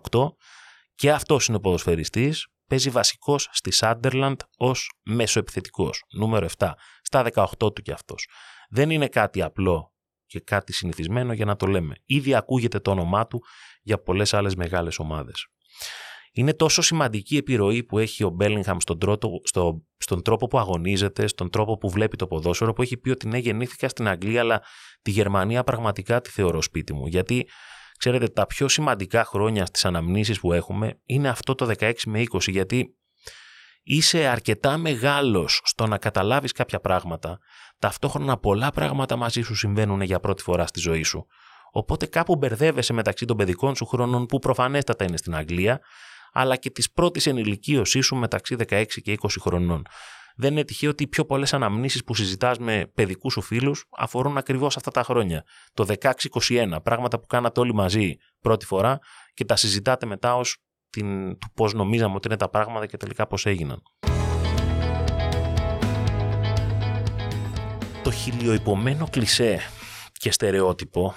και 0.96 1.12
αυτός 1.12 1.48
είναι 1.48 1.60
ποδοσφαιριστής. 1.60 2.48
Παίζει 2.70 2.90
βασικός 2.90 3.50
στη 3.52 3.72
Σάντερλαντ 3.72 4.40
ως 4.58 4.92
μέσο 5.04 5.40
επιθετικό, 5.40 5.90
νούμερο 6.12 6.48
7, 6.58 6.72
στα 7.02 7.24
18 7.34 7.76
του 7.76 7.82
κι 7.82 7.92
αυτός. 7.92 8.28
Δεν 8.70 8.90
είναι 8.90 9.08
κάτι 9.08 9.42
απλό 9.42 9.94
και 10.26 10.40
κάτι 10.40 10.74
συνηθισμένο 10.74 11.34
για 11.34 11.46
να 11.46 11.56
το 11.56 11.66
λέμε. 11.66 11.96
Ήδη 12.06 12.36
ακούγεται 12.36 12.80
το 12.80 12.92
όνομά 12.92 13.28
του 13.28 13.44
για 13.82 14.02
πολλές 14.02 14.34
άλλες 14.34 14.56
μεγάλες 14.56 15.00
ομάδες. 15.00 15.48
Είναι 16.32 16.54
τόσο 16.54 16.82
σημαντική 16.82 17.36
η 17.36 17.38
επιρροή 17.38 17.84
που 17.84 18.00
έχει 18.00 18.24
ο 18.24 18.30
Μπέλιγχαμ 18.30 18.78
στον, 18.80 18.98
στο, 19.44 19.86
στον 19.98 20.22
τρόπο 20.22 20.48
που 20.48 20.60
αγωνίζεται, 20.60 21.28
στον 21.28 21.50
τρόπο 21.50 21.78
που 21.78 21.90
βλέπει 21.90 22.16
το 22.16 22.28
ποδόσφαιρο, 22.28 22.74
που 22.74 22.82
έχει 22.82 22.98
πει 22.98 23.10
ότι 23.10 23.28
ναι, 23.28 23.38
γεννήθηκα 23.38 23.90
στην 23.90 24.08
Αγγλία, 24.08 24.40
αλλά 24.40 24.62
τη 25.02 25.12
Γερμανία 25.12 25.64
πραγματικά 25.64 26.22
τη 26.22 26.30
θεωρώ 26.30 26.62
σπίτι 26.62 26.94
μου. 26.94 27.08
Γιατί, 27.08 27.48
ξέρετε, 28.00 28.28
τα 28.28 28.46
πιο 28.46 28.68
σημαντικά 28.68 29.26
χρόνια 29.26 29.66
στις 29.66 29.86
αναμνήσεις 29.86 30.40
που 30.40 30.54
έχουμε 30.54 31.00
είναι 31.06 31.30
αυτό 31.30 31.56
το 31.56 31.74
16 31.80 31.94
με 32.06 32.24
20, 32.32 32.40
γιατί 32.48 32.96
είσαι 33.84 34.26
αρκετά 34.26 34.78
μεγάλος 34.78 35.62
στο 35.64 35.88
να 35.88 35.98
καταλάβεις 35.98 36.52
κάποια 36.52 36.80
πράγματα, 36.80 37.40
ταυτόχρονα 37.80 38.38
πολλά 38.38 38.72
πράγματα 38.72 39.16
μαζί 39.16 39.42
σου 39.42 39.56
συμβαίνουν 39.56 40.02
για 40.02 40.20
πρώτη 40.20 40.42
φορά 40.42 40.68
στη 40.68 40.80
ζωή 40.80 41.04
σου. 41.04 41.26
Οπότε 41.72 42.06
κάπου 42.06 42.36
μπερδεύεσαι 42.36 42.94
μεταξύ 42.94 43.26
των 43.26 43.38
παιδικών 43.38 43.76
σου 43.76 43.86
χρόνων 43.86 44.26
που 44.26 44.40
προφανέστατα 44.40 45.04
είναι 45.04 45.18
στην 45.18 45.36
Αγγλία, 45.36 45.80
αλλά 46.32 46.56
και 46.56 46.70
της 46.70 46.92
πρώτης 46.92 47.26
ενηλικίωσής 47.28 48.06
σου 48.06 48.16
μεταξύ 48.16 48.56
16 48.68 48.86
και 48.86 49.18
20 49.22 49.28
χρονών. 49.40 49.86
Δεν 50.42 50.52
είναι 50.52 50.64
τυχαίο 50.64 50.90
ότι 50.90 51.04
οι 51.04 51.08
πιο 51.08 51.26
πολλές 51.26 51.54
αναμνήσεις 51.54 52.04
που 52.04 52.16
συζητάς 52.16 52.58
με 52.58 52.92
παιδικούς 52.94 53.34
σου 53.34 53.42
φίλους 53.42 53.86
αφορούν 53.98 54.38
ακριβώς 54.38 54.78
αυτά 54.78 54.92
τα 54.92 55.04
χρόνια. 55.04 55.44
Το 55.74 55.86
16-21, 56.00 56.78
πράγματα 56.84 57.20
που 57.20 57.28
κάνατε 57.28 57.60
όλοι 57.60 57.74
μαζί 57.74 58.16
πρώτη 58.40 58.66
φορά 58.66 59.00
και 59.34 59.46
τα 59.46 59.56
συζητάτε 59.56 60.06
μετά 60.06 60.36
ως 60.36 60.58
το 61.40 61.48
πώς 61.54 61.74
νομίζαμε 61.74 62.16
ότι 62.16 62.28
είναι 62.28 62.38
τα 62.38 62.50
πράγματα 62.50 62.86
και 62.86 62.98
τελικά 62.98 63.28
πώς 63.28 63.46
έγιναν. 63.46 63.82
Το 68.04 68.12
χιλιοϊπωμένο 68.12 69.08
κλισέ 69.10 69.60
και 70.12 70.32
στερεότυπο 70.32 71.14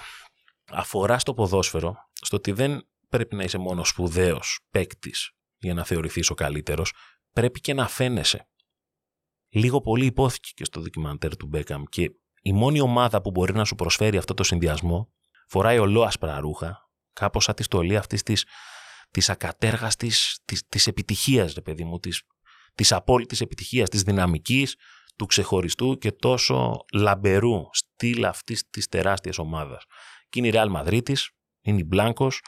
αφορά 0.71 1.19
στο 1.19 1.33
ποδόσφαιρο, 1.33 1.95
στο 2.21 2.37
ότι 2.37 2.51
δεν 2.51 2.87
πρέπει 3.09 3.35
να 3.35 3.43
είσαι 3.43 3.57
μόνος 3.57 3.89
σπουδαίος 3.89 4.59
παίκτης 4.69 5.31
για 5.57 5.73
να 5.73 5.83
θεωρηθείς 5.83 6.29
ο 6.29 6.33
καλύτερος, 6.33 6.93
πρέπει 7.33 7.59
και 7.59 7.73
να 7.73 7.87
φαίνεσαι. 7.87 8.47
Λίγο 9.53 9.81
πολύ 9.81 10.05
υπόθηκε 10.05 10.49
και 10.53 10.63
στο 10.63 10.81
ντοκιμαντέρ 10.81 11.37
του 11.37 11.47
Μπέκαμ 11.47 11.83
και 11.89 12.11
η 12.41 12.53
μόνη 12.53 12.79
ομάδα 12.79 13.21
που 13.21 13.31
μπορεί 13.31 13.53
να 13.53 13.65
σου 13.65 13.75
προσφέρει 13.75 14.17
αυτό 14.17 14.33
το 14.33 14.43
συνδυασμό 14.43 15.13
φοράει 15.47 15.77
ολόασπρα 15.77 16.39
ρούχα, 16.39 16.89
κάπως 17.13 17.43
σαν 17.43 17.55
τη 17.55 17.63
στολή 17.63 17.97
αυτής 17.97 18.23
της 18.23 18.45
της 19.13 19.29
ακατέργαστης, 19.29 20.39
της, 20.45 20.67
της 20.69 20.87
επιτυχίας, 20.87 21.53
ρε 21.53 21.61
παιδί 21.61 21.83
μου, 21.83 21.99
της, 21.99 22.23
της 22.75 22.91
απόλυτης 22.91 23.41
επιτυχίας, 23.41 23.89
της 23.89 24.01
δυναμικής, 24.01 24.75
του 25.15 25.25
ξεχωριστού 25.25 25.97
και 25.97 26.11
τόσο 26.11 26.85
λαμπερού 26.93 27.61
στυλ 27.71 28.25
αυτής 28.25 28.69
της 28.69 28.87
τεράστιας 28.87 29.37
ομάδας. 29.37 29.83
Και 30.29 30.39
είναι 30.39 30.47
η 30.47 30.51
Real 30.53 30.75
Madrid 30.75 31.13
είναι 31.61 31.79
η 31.79 31.83
Μπλάνκος, 31.87 32.41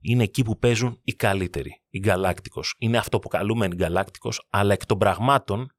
είναι 0.00 0.22
εκεί 0.22 0.42
που 0.42 0.58
παίζουν 0.58 1.00
οι 1.04 1.12
καλύτεροι, 1.12 1.82
οι 1.88 1.98
Γκαλάκτικος. 1.98 2.74
Είναι 2.78 2.98
αυτό 2.98 3.18
που 3.18 3.28
καλούμε 3.28 3.66
οι 3.66 3.74
Γκαλάκτικος, 3.74 4.46
αλλά 4.50 4.72
εκ 4.72 4.86
των 4.86 4.98
πραγμάτων 4.98 5.72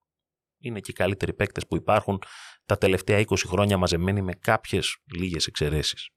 είναι 0.59 0.79
και 0.79 0.91
οι 0.91 0.93
καλύτεροι 0.93 1.33
παίκτες 1.33 1.67
που 1.67 1.75
υπάρχουν 1.75 2.21
τα 2.65 2.77
τελευταία 2.77 3.19
20 3.19 3.35
χρόνια 3.45 3.77
μαζεμένοι 3.77 4.21
με 4.21 4.33
κάποιες 4.33 4.97
λίγες 5.15 5.47
εξαιρέσεις. 5.47 6.09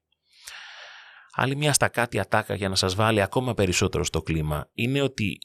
Άλλη 1.35 1.55
μια 1.55 1.73
στακάτη 1.73 2.19
ατάκα 2.19 2.55
για 2.55 2.69
να 2.69 2.75
σας 2.75 2.95
βάλει 2.95 3.21
ακόμα 3.21 3.53
περισσότερο 3.53 4.03
στο 4.03 4.21
κλίμα 4.21 4.69
είναι 4.73 5.01
ότι 5.01 5.37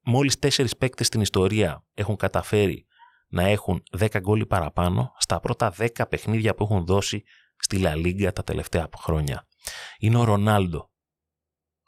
μόλις 0.00 0.38
τέσσερις 0.38 0.76
παίκτες 0.76 1.06
στην 1.06 1.20
ιστορία 1.20 1.84
έχουν 1.94 2.16
καταφέρει 2.16 2.86
να 3.28 3.42
έχουν 3.42 3.82
10 3.98 4.18
γκολ 4.20 4.46
παραπάνω 4.46 5.12
στα 5.18 5.40
πρώτα 5.40 5.74
10 5.78 5.88
παιχνίδια 6.08 6.54
που 6.54 6.64
έχουν 6.64 6.84
δώσει 6.84 7.22
στη 7.56 7.78
Λα 7.78 7.94
Λίγκα 7.94 8.32
τα 8.32 8.44
τελευταία 8.44 8.88
χρόνια. 8.98 9.46
Είναι 9.98 10.16
ο 10.16 10.24
Ρονάλντο. 10.24 10.90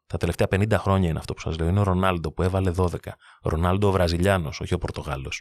Τα 0.06 0.16
τελευταία 0.16 0.46
50 0.50 0.72
χρόνια 0.72 1.08
είναι 1.08 1.18
αυτό 1.18 1.34
που 1.34 1.40
σας 1.40 1.58
λέω. 1.58 1.68
Είναι 1.68 1.80
ο 1.80 1.82
Ρονάλντο 1.82 2.32
που 2.32 2.42
έβαλε 2.42 2.72
12. 2.76 2.96
Ρονάλντο 3.42 3.88
ο 3.88 3.90
Βραζιλιάνος, 3.90 4.60
όχι 4.60 4.74
ο 4.74 4.78
Πορτογάλος. 4.78 5.40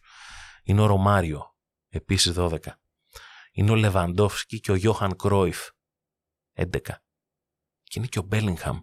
Είναι 0.68 0.82
ο 0.82 0.86
Ρωμάριο, 0.86 1.56
επίσης 1.88 2.34
12. 2.38 2.58
Είναι 3.52 3.72
ο 3.72 3.76
Λεβαντόφσκι 3.76 4.60
και 4.60 4.72
ο 4.72 4.76
Γιώχαν 4.76 5.16
Κρόιφ, 5.16 5.70
11 6.54 6.80
και 7.84 8.00
είναι 8.00 8.08
και 8.08 8.20
ο 8.20 8.22
Μπέλιγχαμ 8.22 8.80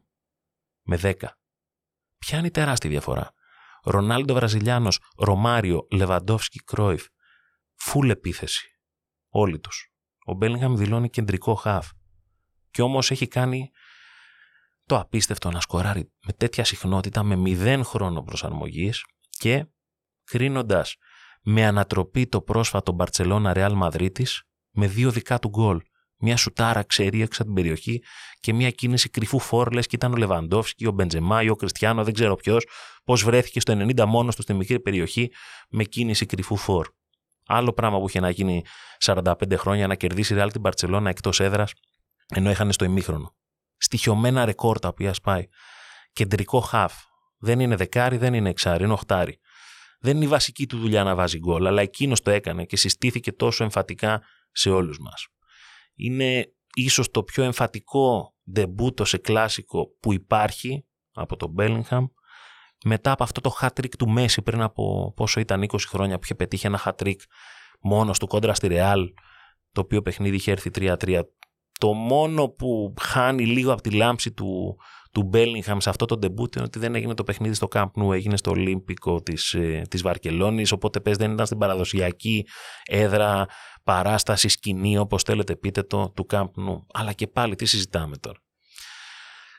με 0.83 0.99
10. 1.03 1.15
Ποια 2.19 2.39
είναι 2.39 2.47
η 2.47 2.51
τεράστια 2.51 2.91
διαφορά; 2.91 3.35
Ρονάλντο 3.83 4.35
Βραζιλιάνος, 4.35 5.01
Ρωμάριο, 5.17 5.87
Λεβαντόφσκι, 5.91 6.59
Κρόιφ. 6.59 7.07
Φουλ 7.75 8.11
επίθεση. 8.11 8.69
Όλοι 9.29 9.61
τους. 9.61 9.93
Ο 10.25 10.33
Μπέλιγχαμ 10.33 10.77
δηλώνει 10.77 11.11
κεντρικό 11.11 11.55
χαφ. 11.55 11.91
Κι 12.71 12.83
όμως 12.83 13.11
έχει 13.11 13.29
κάνει 13.29 13.71
το 14.85 14.99
απίστευτο 14.99 15.51
να 15.51 15.61
σκοράρει 15.61 16.13
με 16.27 16.33
τέτοια 16.33 16.65
συχνότητα 16.65 17.23
με 17.23 17.37
μηδέν 17.37 17.85
χρόνο 17.85 18.23
προσαρμογής 18.23 19.05
και 19.29 19.67
κρίνοντας 20.25 20.97
με 21.45 21.67
ανατροπή 21.67 22.27
το 22.27 22.41
πρόσφατο 22.41 22.93
Μπαρτσελώνα 22.93 23.53
Ρεάλ 23.53 23.75
Μαδρίτη 23.75 24.27
με 24.71 24.87
δύο 24.87 25.11
δικά 25.11 25.39
του 25.39 25.49
γκολ 25.49 25.81
μια 26.25 26.37
σουτάρα 26.37 26.83
ξερίεξα 26.83 27.45
την 27.45 27.55
περιοχή 27.55 28.03
και 28.41 28.53
μια 28.53 28.71
κίνηση 28.71 29.09
κρυφού 29.09 29.39
φόρλες 29.39 29.87
και 29.87 29.97
ήταν 29.97 30.13
ο 30.13 30.17
Λεβαντόφσκι, 30.17 30.87
ο 30.87 30.91
Μπεντζεμά 30.91 31.43
ή 31.43 31.49
ο 31.49 31.57
Κριστιανό, 31.57 32.05
δεν 32.05 32.15
ξέρω 32.15 32.35
ποιος, 32.35 32.67
πώς 33.05 33.25
βρέθηκε 33.25 33.61
στο 33.61 33.73
90 33.73 34.05
μόνος 34.05 34.37
του 34.37 34.43
στη 34.43 34.55
μικρή 34.55 34.81
περιοχή 34.81 35.33
με 35.69 35.85
κίνηση 35.85 36.27
κρυφού 36.27 36.57
φόρ. 36.57 36.87
Άλλο 37.47 37.73
πράγμα 37.73 37.99
που 37.99 38.09
είχε 38.09 38.21
να 38.21 38.31
γίνει 38.31 38.63
45 38.99 39.33
χρόνια 39.57 39.87
να 39.87 39.95
κερδίσει 39.95 40.33
η 40.33 40.37
Ρεάλ 40.37 40.53
την 40.53 40.61
Παρσελώνα 40.61 41.11
εκτός 41.11 41.41
έδρας, 41.41 41.73
ενώ 42.35 42.51
είχαν 42.51 42.73
στο 42.73 42.85
ημίχρονο. 42.85 43.35
Στοιχειωμένα 43.77 44.45
ρεκόρ 44.45 44.79
τα 44.79 44.89
οποία 44.89 45.15
σπάει. 45.15 45.47
Κεντρικό 46.13 46.61
χαφ. 46.61 46.95
Δεν 47.39 47.61
είναι 47.61 47.77
δεκάρι, 47.77 48.17
δεν 48.17 48.35
είναι 48.35 48.49
εξάρι, 48.49 48.85
είναι 48.85 48.93
οχτάρι. 48.93 49.39
Δεν 50.05 50.17
είναι 50.17 50.25
η 50.25 50.29
βασική 50.29 50.67
του 50.67 50.79
δουλειά 50.79 51.05
να 51.05 51.15
βάζει 51.15 51.39
γκολ, 51.39 51.67
αλλά 51.67 51.83
εκείνος 51.83 52.21
το 52.21 52.31
έκανε 52.31 52.65
και 52.65 52.77
συστήθηκε 52.77 53.33
τόσο 53.33 53.65
εμφατικά 53.65 54.23
σε 54.53 54.71
όλους 54.71 54.99
μας. 54.99 55.27
Είναι 55.95 56.53
ίσως 56.75 57.11
το 57.11 57.23
πιο 57.23 57.45
εμφατικό 57.45 58.35
ντεμπούτο 58.51 59.05
σε 59.05 59.19
κλάσικο 59.19 59.97
που 60.01 60.13
υπάρχει 60.13 60.87
από 61.13 61.37
τον 61.37 61.55
Bellingham 61.59 62.05
μετά 62.85 63.13
από 63.13 63.23
αυτό 63.23 63.41
το 63.41 63.57
hat-trick 63.61 63.95
του 63.99 64.09
Μέση 64.09 64.43
πριν 64.43 64.63
από 64.63 65.13
πόσο 65.17 65.41
ήταν 65.41 65.67
20 65.69 65.77
χρόνια 65.89 66.15
που 66.15 66.25
είχε 66.25 66.35
πετύχει 66.35 66.67
ένα 66.67 66.83
hat-trick 66.85 67.19
μόνος 67.81 68.19
του 68.19 68.27
κόντρα 68.27 68.55
στη 68.55 68.69
Real 68.71 69.05
το 69.73 69.81
οποίο 69.81 70.03
παιχνίδι 70.03 70.37
είχε 70.37 70.51
έρθει 70.51 70.71
3-3 70.75 71.21
το 71.79 71.93
μόνο 71.93 72.49
που 72.49 72.95
χάνει 73.01 73.47
λίγο 73.47 73.73
από 73.73 73.83
τη 73.83 73.91
λάμψη 73.91 74.33
του, 74.33 74.77
του 75.15 75.31
Bellingham 75.33 75.77
σε 75.79 75.89
αυτό 75.89 76.05
το 76.05 76.17
ντεμπούτ 76.17 76.55
είναι 76.55 76.65
ότι 76.65 76.79
δεν 76.79 76.95
έγινε 76.95 77.15
το 77.15 77.25
παιχνίδι 77.25 77.55
στο 77.55 77.69
Camp 77.73 77.91
Nou, 77.95 78.13
έγινε 78.13 78.37
στο 78.37 78.51
Ολύμπικο 78.51 79.23
της, 79.23 79.53
ε, 79.53 79.83
της 79.91 80.03
Βαρκελόνης, 80.03 80.73
οπότε 80.73 81.01
πες 81.01 81.17
δεν 81.17 81.33
ήταν 81.33 81.47
στην 81.47 81.59
παραδοσιακή 81.59 82.47
έδρα 82.85 83.47
παράσταση, 83.85 84.49
σκηνή, 84.49 84.99
όπως 84.99 85.23
θέλετε 85.23 85.57
πείτε 85.57 85.83
το, 85.83 86.11
του 86.11 86.27
Camp 86.31 86.45
Nou. 86.45 86.85
Αλλά 86.93 87.13
και 87.13 87.27
πάλι 87.27 87.55
τι 87.55 87.65
συζητάμε 87.65 88.17
τώρα. 88.17 88.39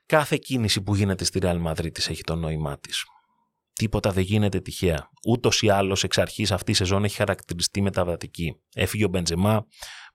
Κάθε 0.06 0.38
κίνηση 0.38 0.82
που 0.82 0.96
γίνεται 0.96 1.24
στη 1.24 1.40
Real 1.42 1.66
Madrid 1.66 1.98
έχει 2.08 2.24
το 2.24 2.36
νόημά 2.36 2.80
της. 2.80 3.04
Τίποτα 3.74 4.12
δεν 4.12 4.24
γίνεται 4.24 4.60
τυχαία. 4.60 5.10
Ούτως 5.28 5.62
ή 5.62 5.70
άλλως 5.70 6.04
εξ 6.04 6.18
αρχής 6.18 6.52
αυτή 6.52 6.72
η 6.72 6.74
σεζόν 6.74 7.04
έχει 7.04 7.16
χαρακτηριστεί 7.16 7.82
μεταβατική. 7.82 8.56
Έφυγε 8.74 9.06
ο 9.06 9.08
Μπεντζεμά, 9.08 9.66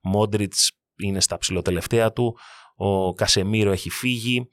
Μόντριτς 0.02 0.72
είναι 0.96 1.20
στα 1.20 1.38
ψηλοτελευταία 1.38 2.12
του, 2.12 2.38
ο 2.76 3.12
Κασεμίρο 3.12 3.70
έχει 3.70 3.90
φύγει, 3.90 4.48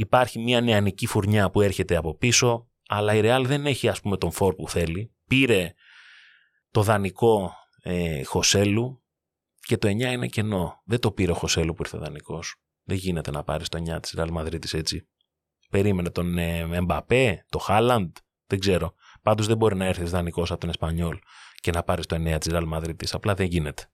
υπάρχει 0.00 0.38
μια 0.38 0.60
νεανική 0.60 1.06
φουρνιά 1.06 1.50
που 1.50 1.60
έρχεται 1.60 1.96
από 1.96 2.16
πίσω, 2.16 2.68
αλλά 2.88 3.14
η 3.14 3.20
Real 3.24 3.42
δεν 3.46 3.66
έχει 3.66 3.88
ας 3.88 4.00
πούμε 4.00 4.16
τον 4.16 4.32
φόρ 4.32 4.54
που 4.54 4.68
θέλει. 4.68 5.14
Πήρε 5.26 5.74
το 6.70 6.82
δανεικό 6.82 7.52
ε, 7.82 8.22
Χωσέλου 8.24 9.02
και 9.60 9.76
το 9.76 9.88
9 9.88 9.90
είναι 9.90 10.26
κενό. 10.26 10.82
Δεν 10.84 11.00
το 11.00 11.12
πήρε 11.12 11.30
ο 11.30 11.34
Χωσέλου 11.34 11.74
που 11.74 11.82
ήρθε 11.82 11.98
δανεικός. 11.98 12.54
Δεν 12.82 12.96
γίνεται 12.96 13.30
να 13.30 13.42
πάρεις 13.42 13.68
το 13.68 13.82
9 13.96 14.02
της 14.02 14.14
Real 14.16 14.32
Madrid 14.36 14.72
έτσι. 14.72 15.08
Περίμενε 15.70 16.10
τον 16.10 16.38
ε, 16.38 16.58
Εμπαπέ, 16.58 17.44
το 17.48 17.58
Χάλαντ, 17.58 18.16
δεν 18.46 18.58
ξέρω. 18.58 18.94
Πάντως 19.22 19.46
δεν 19.46 19.56
μπορεί 19.56 19.76
να 19.76 19.84
έρθεις 19.84 20.10
δανεικός 20.10 20.50
από 20.50 20.60
τον 20.60 20.68
Εσπανιόλ 20.68 21.18
και 21.60 21.70
να 21.70 21.82
πάρεις 21.82 22.06
το 22.06 22.16
9 22.16 22.40
της 22.40 22.52
Real 22.52 22.72
Madrid. 22.72 23.04
Απλά 23.10 23.34
δεν 23.34 23.46
γίνεται. 23.46 23.90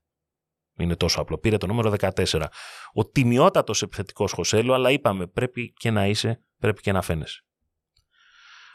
Είναι 0.77 0.95
τόσο 0.95 1.21
απλό. 1.21 1.37
Πήρε 1.37 1.57
το 1.57 1.67
νούμερο 1.67 1.93
14. 1.99 2.45
Ο 2.93 3.09
τιμιότατος 3.09 3.81
επιθετικός 3.81 4.31
Χωσέλου, 4.31 4.73
αλλά 4.73 4.91
είπαμε 4.91 5.27
πρέπει 5.27 5.73
και 5.73 5.91
να 5.91 6.07
είσαι, 6.07 6.43
πρέπει 6.59 6.81
και 6.81 6.91
να 6.91 7.01
φαίνεσαι. 7.01 7.41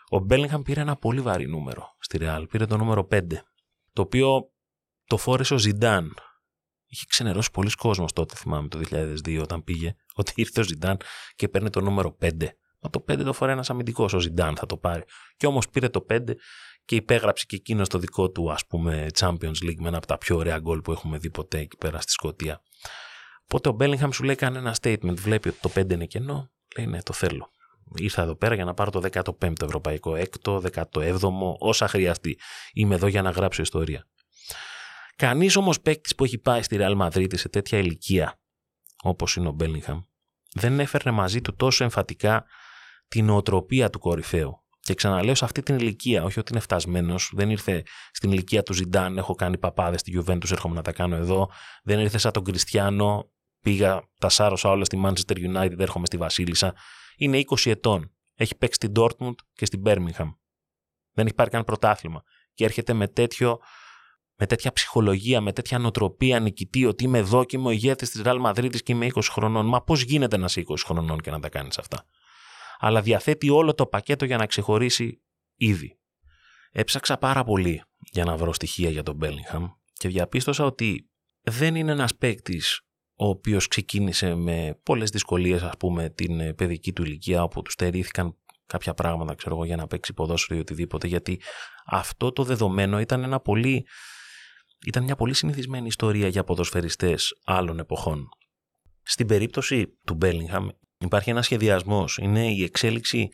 Ο 0.09 0.19
Μπέλιγχαμ 0.19 0.63
πήρε 0.63 0.81
ένα 0.81 0.97
πολύ 0.97 1.21
βαρύ 1.21 1.47
νούμερο 1.47 1.97
στη 1.99 2.19
Real. 2.21 2.45
Πήρε 2.51 2.67
το 2.67 2.77
νούμερο 2.77 3.09
5. 3.11 3.23
Το 3.93 4.03
οποίο 4.03 4.53
το 5.05 5.17
φόρεσε 5.17 5.55
ο 5.55 5.59
Ζιντάν. 5.59 6.15
Είχε 6.87 7.05
ξενερώσει 7.09 7.51
πολλοί 7.51 7.71
κόσμος 7.71 8.13
τότε, 8.13 8.35
θυμάμαι 8.35 8.69
το 8.69 8.81
2002, 8.91 9.41
όταν 9.43 9.65
πήγε, 9.65 9.95
ότι 10.15 10.33
ήρθε 10.37 10.61
ο 10.61 10.63
Ζιντάν 10.63 10.97
και 11.35 11.49
παίρνει 11.49 11.71
το 11.71 11.81
νούμερο 11.81 12.17
5. 12.21 12.31
Μα 12.83 12.91
το 12.91 13.05
5 13.09 13.23
το 13.25 13.33
φοράει 13.33 13.55
ένας 13.55 13.71
αμυντικός, 13.71 14.13
ο 14.13 14.19
Ζιντάν 14.19 14.57
θα 14.57 14.67
το 14.67 14.77
πάρει. 14.77 15.03
Και 15.37 15.47
όμως 15.47 15.69
πήρε 15.69 15.89
το 15.89 16.07
5 16.11 16.35
και 16.85 16.95
υπέγραψε 16.95 17.45
και 17.49 17.57
εκείνος 17.57 17.89
το 17.89 17.99
δικό 17.99 18.31
του, 18.31 18.53
ας 18.53 18.67
πούμε, 18.67 19.07
Champions 19.19 19.63
League 19.65 19.79
με 19.79 19.89
ένα 19.89 19.97
από 19.97 20.07
τα 20.07 20.19
πιο 20.19 20.37
ωραία 20.37 20.59
γκολ 20.59 20.81
που 20.81 20.93
έχουμε 20.93 21.19
δει 21.19 21.31
ποτέ 21.31 21.59
εκεί 21.59 21.77
πέρα 21.77 22.01
στη 22.01 22.13
Σκωτία. 22.13 22.63
Οπότε 23.43 23.69
ο 23.69 23.73
Μπέλιγχαμ 23.73 24.11
σου 24.11 24.25
λέει 24.25 24.35
κάνει 24.35 24.57
ένα 24.57 24.77
statement, 24.81 25.17
βλέπει 25.17 25.49
ότι 25.49 25.59
το 25.61 25.71
5 25.75 25.93
είναι 25.93 26.07
κενό, 26.07 26.51
λέει 26.77 26.87
ναι, 26.87 27.03
το 27.03 27.13
θέλω. 27.13 27.51
Ήρθα 27.95 28.23
εδώ 28.23 28.37
πέρα 28.37 28.55
για 28.55 28.65
να 28.65 28.75
πάρω 28.75 28.91
το 28.91 29.01
15ο 29.13 29.63
Ευρωπαϊκό, 29.63 30.13
6ο, 30.43 30.61
17ο, 30.73 31.31
όσα 31.59 31.89
χρειαστεί. 31.89 32.39
Είμαι 32.73 32.95
εδώ 32.95 33.07
για 33.07 33.23
να 33.23 33.31
γράψω 33.31 33.63
ιστορία. 33.63 34.07
Κανείς 35.17 35.57
όμως 35.57 35.81
παίκτης 35.81 36.15
που 36.15 36.25
έχει 36.25 36.39
πάει 36.39 36.63
στη 36.63 36.77
Real 36.81 36.99
Madrid 37.01 37.37
σε 37.39 37.49
τέτοια 37.49 37.79
ηλικία, 37.79 38.41
όπως 39.03 39.37
είναι 39.37 39.49
ο 39.49 39.53
Μπέλιγχαμ, 39.53 40.01
δεν 40.55 40.81
έφερνε 40.81 41.11
μαζί 41.11 41.41
του 41.41 41.55
τόσο 41.55 41.85
εμφατικά 41.85 42.45
την 43.13 43.25
νοοτροπία 43.25 43.91
του 43.91 43.99
κορυφαίου. 43.99 44.63
Και 44.81 44.95
ξαναλέω 44.95 45.35
σε 45.35 45.45
αυτή 45.45 45.63
την 45.63 45.79
ηλικία, 45.79 46.25
όχι 46.25 46.39
ότι 46.39 46.53
είναι 46.53 46.61
φτασμένος, 46.61 47.33
δεν 47.35 47.51
ήρθε 47.51 47.83
στην 48.13 48.33
ηλικία 48.33 48.63
του 48.63 48.73
Ζιντάν, 48.73 49.19
έχω 49.19 49.35
κάνει 49.35 49.59
παπάδες 49.59 50.01
στη 50.01 50.19
Juventus, 50.19 50.51
έρχομαι 50.51 50.75
να 50.75 50.83
τα 50.83 50.93
κάνω 50.93 51.17
εδώ. 51.17 51.51
Δεν 51.83 51.99
ήρθε 51.99 52.19
σαν 52.19 52.33
τον 52.33 52.45
Κριστιανό, 52.45 53.31
πήγα, 53.61 54.03
τα 54.19 54.29
σάρωσα 54.29 54.69
όλα 54.69 54.85
στη 54.85 55.03
Manchester 55.05 55.37
United, 55.37 55.79
έρχομαι 55.79 56.07
στη 56.07 56.17
Βασίλισσα. 56.17 56.75
Είναι 57.17 57.39
20 57.39 57.71
ετών. 57.71 58.13
Έχει 58.35 58.57
παίξει 58.57 58.75
στην 58.75 58.93
Dortmund 58.97 59.35
και 59.53 59.65
στην 59.65 59.83
Birmingham. 59.85 60.35
Δεν 61.13 61.27
έχει 61.27 61.35
πάρει 61.35 61.51
καν 61.51 61.65
πρωτάθλημα. 61.65 62.23
Και 62.55 62.65
έρχεται 62.65 62.93
με, 62.93 63.09
τέτοιο, 63.09 63.59
με 64.37 64.47
τέτοια 64.47 64.73
ψυχολογία, 64.73 65.41
με 65.41 65.53
τέτοια 65.53 65.79
νοοτροπία 65.79 66.41
νικητή 66.41 66.87
ότι 66.87 67.05
είμαι 67.05 67.21
δόκιμο 67.21 67.71
ηγέτης 67.71 68.11
της 68.11 68.23
Ρεάλ 68.23 68.41
Μαδρίτη 68.41 68.83
και 68.83 68.93
είμαι 68.93 69.07
20 69.15 69.21
χρονών. 69.31 69.67
Μα 69.67 69.83
πώς 69.83 70.03
γίνεται 70.03 70.37
να 70.37 70.45
είσαι 70.45 70.63
20 70.67 70.75
χρονών 70.85 71.21
και 71.21 71.31
να 71.31 71.41
τα 71.41 71.49
κάνεις 71.49 71.79
αυτά; 71.79 72.07
Αλλά 72.85 73.03
διαθέτει 73.03 73.49
όλο 73.49 73.75
το 73.75 73.87
πακέτο 73.87 74.25
για 74.25 74.37
να 74.37 74.47
ξεχωρίσει 74.47 75.23
ήδη. 75.57 75.99
Έψαξα 76.71 77.19
πάρα 77.19 77.45
πολύ 77.45 77.83
για 78.13 78.25
να 78.25 78.37
βρω 78.37 78.53
στοιχεία 78.53 78.91
για 78.91 79.03
τον 79.03 79.15
Μπέλιγχαμ 79.15 79.67
και 79.93 80.09
διαπίστωσα 80.09 80.65
ότι 80.65 81.11
δεν 81.41 81.75
είναι 81.75 81.93
ένας 81.93 82.17
παίκτης 82.17 82.81
ο 83.15 83.29
οποίος 83.29 83.69
ξεκίνησε 83.69 84.35
με 84.35 84.81
πολλές 84.83 85.11
δυσκολίες 85.11 85.63
ας 85.63 85.77
πούμε 85.79 86.11
την 86.11 86.41
ε, 86.41 86.55
παιδική 86.55 86.93
του 86.93 87.03
ηλικία 87.03 87.43
όπου 87.43 87.63
του 87.63 87.71
στερήθηκαν 87.71 88.37
κάποια 88.67 88.95
πράγματα 88.95 89.35
ξέρω 89.35 89.55
εγώ 89.55 89.65
για 89.65 89.77
να 89.77 89.87
παίξει 89.87 90.13
ποδόσφαιρο 90.13 90.59
ή 90.59 90.61
οτιδήποτε 90.61 91.07
γιατί 91.07 91.41
αυτό 91.85 92.33
το 92.33 92.45
δεδομένο 92.45 93.01
ήταν 93.01 93.23
ένα 93.23 93.41
πολύ 93.41 93.87
ήταν 94.87 95.05
μια 95.05 95.17
πολύ 95.17 95.35
συνηθισμένη 95.35 95.87
ιστορία 95.87 96.29
για 96.29 96.45
ποδοσφαιριστές 96.45 97.41
άλλων 97.45 97.79
εποχών. 97.79 98.29
Στην 99.03 99.27
περίπτωση 99.27 99.99
του 100.05 100.15
Μπέλιγχαμ 100.15 100.69
υπάρχει 101.05 101.31
ένας 101.31 101.45
σχεδιασμός, 101.45 102.19
είναι 102.19 102.53
η 102.53 102.63
εξέλιξη 102.63 103.29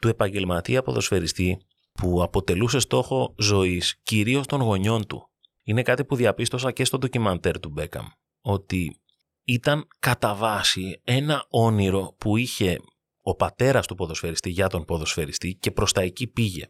του 0.00 0.08
επαγγελματία 0.08 0.82
ποδοσφαιριστή 0.82 1.58
που 1.92 2.22
αποτελούσε 2.22 2.78
στόχο 2.78 3.34
ζωής 3.38 4.00
κυρίως 4.02 4.46
των 4.46 4.60
γονιών 4.60 5.06
του. 5.06 5.30
Είναι 5.62 5.82
κάτι 5.82 6.04
που 6.04 6.16
διαπίστωσα 6.16 6.72
και 6.72 6.84
στο 6.84 6.98
ντοκιμαντέρ 6.98 7.60
του 7.60 7.68
Μπέκαμ, 7.68 8.06
ότι 8.40 9.00
ήταν 9.44 9.88
κατά 9.98 10.34
βάση 10.34 11.00
ένα 11.04 11.46
όνειρο 11.48 12.14
που 12.18 12.36
είχε 12.36 12.78
ο 13.22 13.34
πατέρας 13.34 13.86
του 13.86 13.94
ποδοσφαιριστή 13.94 14.50
για 14.50 14.68
τον 14.68 14.84
ποδοσφαιριστή 14.84 15.54
και 15.54 15.70
προς 15.70 15.92
τα 15.92 16.00
εκεί 16.00 16.26
πήγε. 16.26 16.64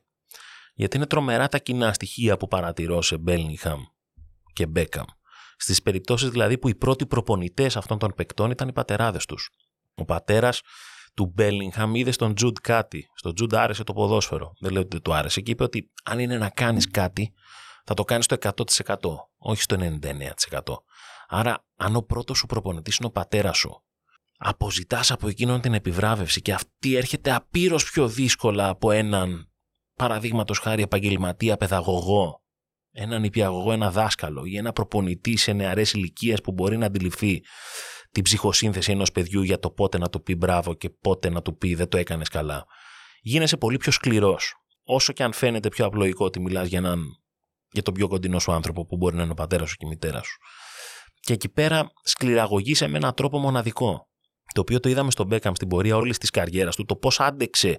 Γιατί 0.74 0.96
είναι 0.96 1.06
τρομερά 1.06 1.48
τα 1.48 1.58
κοινά 1.58 1.92
στοιχεία 1.92 2.36
που 2.36 2.48
παρατηρώ 2.48 3.02
σε 3.02 3.18
Μπέλνιχαμ 3.18 3.80
και 4.52 4.66
Μπέκαμ. 4.66 5.04
Στις 5.56 5.82
περιπτώσεις 5.82 6.30
δηλαδή 6.30 6.58
που 6.58 6.68
οι 6.68 6.74
πρώτοι 6.74 7.06
προπονητές 7.06 7.76
αυτών 7.76 7.98
των 7.98 8.12
παικτών 8.14 8.50
ήταν 8.50 8.68
οι 8.68 8.72
πατεράδες 8.72 9.24
τους. 9.24 9.50
Ο 9.98 10.04
πατέρας 10.04 10.60
του 11.14 11.32
Μπέλιγχαμ 11.34 11.94
είδε 11.94 12.10
στον 12.10 12.34
Τζουντ 12.34 12.56
κάτι. 12.62 13.10
Στον 13.14 13.34
Τζουντ 13.34 13.54
άρεσε 13.54 13.84
το 13.84 13.92
ποδόσφαιρο. 13.92 14.52
Δεν 14.60 14.72
λέω 14.72 14.80
ότι 14.80 14.90
δεν 14.90 15.02
του 15.02 15.14
άρεσε. 15.14 15.40
Και 15.40 15.50
είπε 15.50 15.62
ότι 15.62 15.90
αν 16.04 16.18
είναι 16.18 16.38
να 16.38 16.48
κάνεις 16.48 16.90
κάτι, 16.90 17.32
θα 17.84 17.94
το 17.94 18.04
κάνεις 18.04 18.24
στο 18.24 18.36
100%, 18.40 18.94
όχι 19.38 19.62
στο 19.62 19.76
99%. 19.76 20.60
Άρα, 21.28 21.64
αν 21.76 21.96
ο 21.96 22.00
πρώτος 22.02 22.38
σου 22.38 22.46
προπονητής 22.46 22.96
είναι 22.96 23.06
ο 23.06 23.10
πατέρας 23.10 23.56
σου, 23.56 23.82
αποζητάς 24.38 25.10
από 25.10 25.28
εκείνον 25.28 25.60
την 25.60 25.74
επιβράβευση 25.74 26.42
και 26.42 26.52
αυτή 26.52 26.96
έρχεται 26.96 27.32
απείρως 27.32 27.90
πιο 27.90 28.08
δύσκολα 28.08 28.68
από 28.68 28.90
έναν 28.90 29.50
παραδείγματος 29.94 30.58
χάρη 30.58 30.82
επαγγελματία 30.82 31.56
παιδαγωγό, 31.56 32.42
έναν 32.92 33.24
υπηαγωγό, 33.24 33.72
ένα 33.72 33.90
δάσκαλο 33.90 34.44
ή 34.44 34.56
ένα 34.56 34.72
προπονητή 34.72 35.36
σε 35.36 35.52
νεαρές 35.52 35.92
ηλικίες 35.92 36.40
που 36.40 36.52
μπορεί 36.52 36.76
να 36.76 36.86
αντιληφθεί 36.86 37.42
την 38.18 38.26
ψυχοσύνθεση 38.26 38.92
ενός 38.92 39.12
παιδιού 39.12 39.42
για 39.42 39.58
το 39.58 39.70
πότε 39.70 39.98
να 39.98 40.08
του 40.08 40.22
πει 40.22 40.34
μπράβο 40.34 40.74
και 40.74 40.90
πότε 40.90 41.30
να 41.30 41.42
του 41.42 41.56
πει 41.56 41.74
δεν 41.74 41.88
το 41.88 41.96
έκανες 41.96 42.28
καλά. 42.28 42.64
Γίνεσαι 43.20 43.56
πολύ 43.56 43.76
πιο 43.76 43.92
σκληρός. 43.92 44.54
Όσο 44.84 45.12
και 45.12 45.22
αν 45.22 45.32
φαίνεται 45.32 45.68
πιο 45.68 45.86
απλοϊκό 45.86 46.24
ότι 46.24 46.40
μιλάς 46.40 46.68
για, 46.68 46.78
έναν, 46.78 47.04
για 47.70 47.82
τον 47.82 47.94
πιο 47.94 48.08
κοντινό 48.08 48.38
σου 48.38 48.52
άνθρωπο 48.52 48.86
που 48.86 48.96
μπορεί 48.96 49.16
να 49.16 49.22
είναι 49.22 49.30
ο 49.30 49.34
πατέρας 49.34 49.68
σου 49.68 49.76
και 49.76 49.86
η 49.86 49.88
μητέρα 49.88 50.22
σου. 50.22 50.36
Και 51.20 51.32
εκεί 51.32 51.48
πέρα 51.48 51.90
σκληραγωγείσαι 52.02 52.86
με 52.88 52.96
έναν 52.96 53.14
τρόπο 53.14 53.38
μοναδικό. 53.38 54.08
Το 54.54 54.60
οποίο 54.60 54.80
το 54.80 54.88
είδαμε 54.88 55.10
στον 55.10 55.26
Μπέκαμ 55.26 55.54
στην 55.54 55.68
πορεία 55.68 55.96
όλης 55.96 56.18
της 56.18 56.30
καριέρας 56.30 56.76
του, 56.76 56.84
το 56.84 56.96
πώς 56.96 57.20
άντεξε 57.20 57.78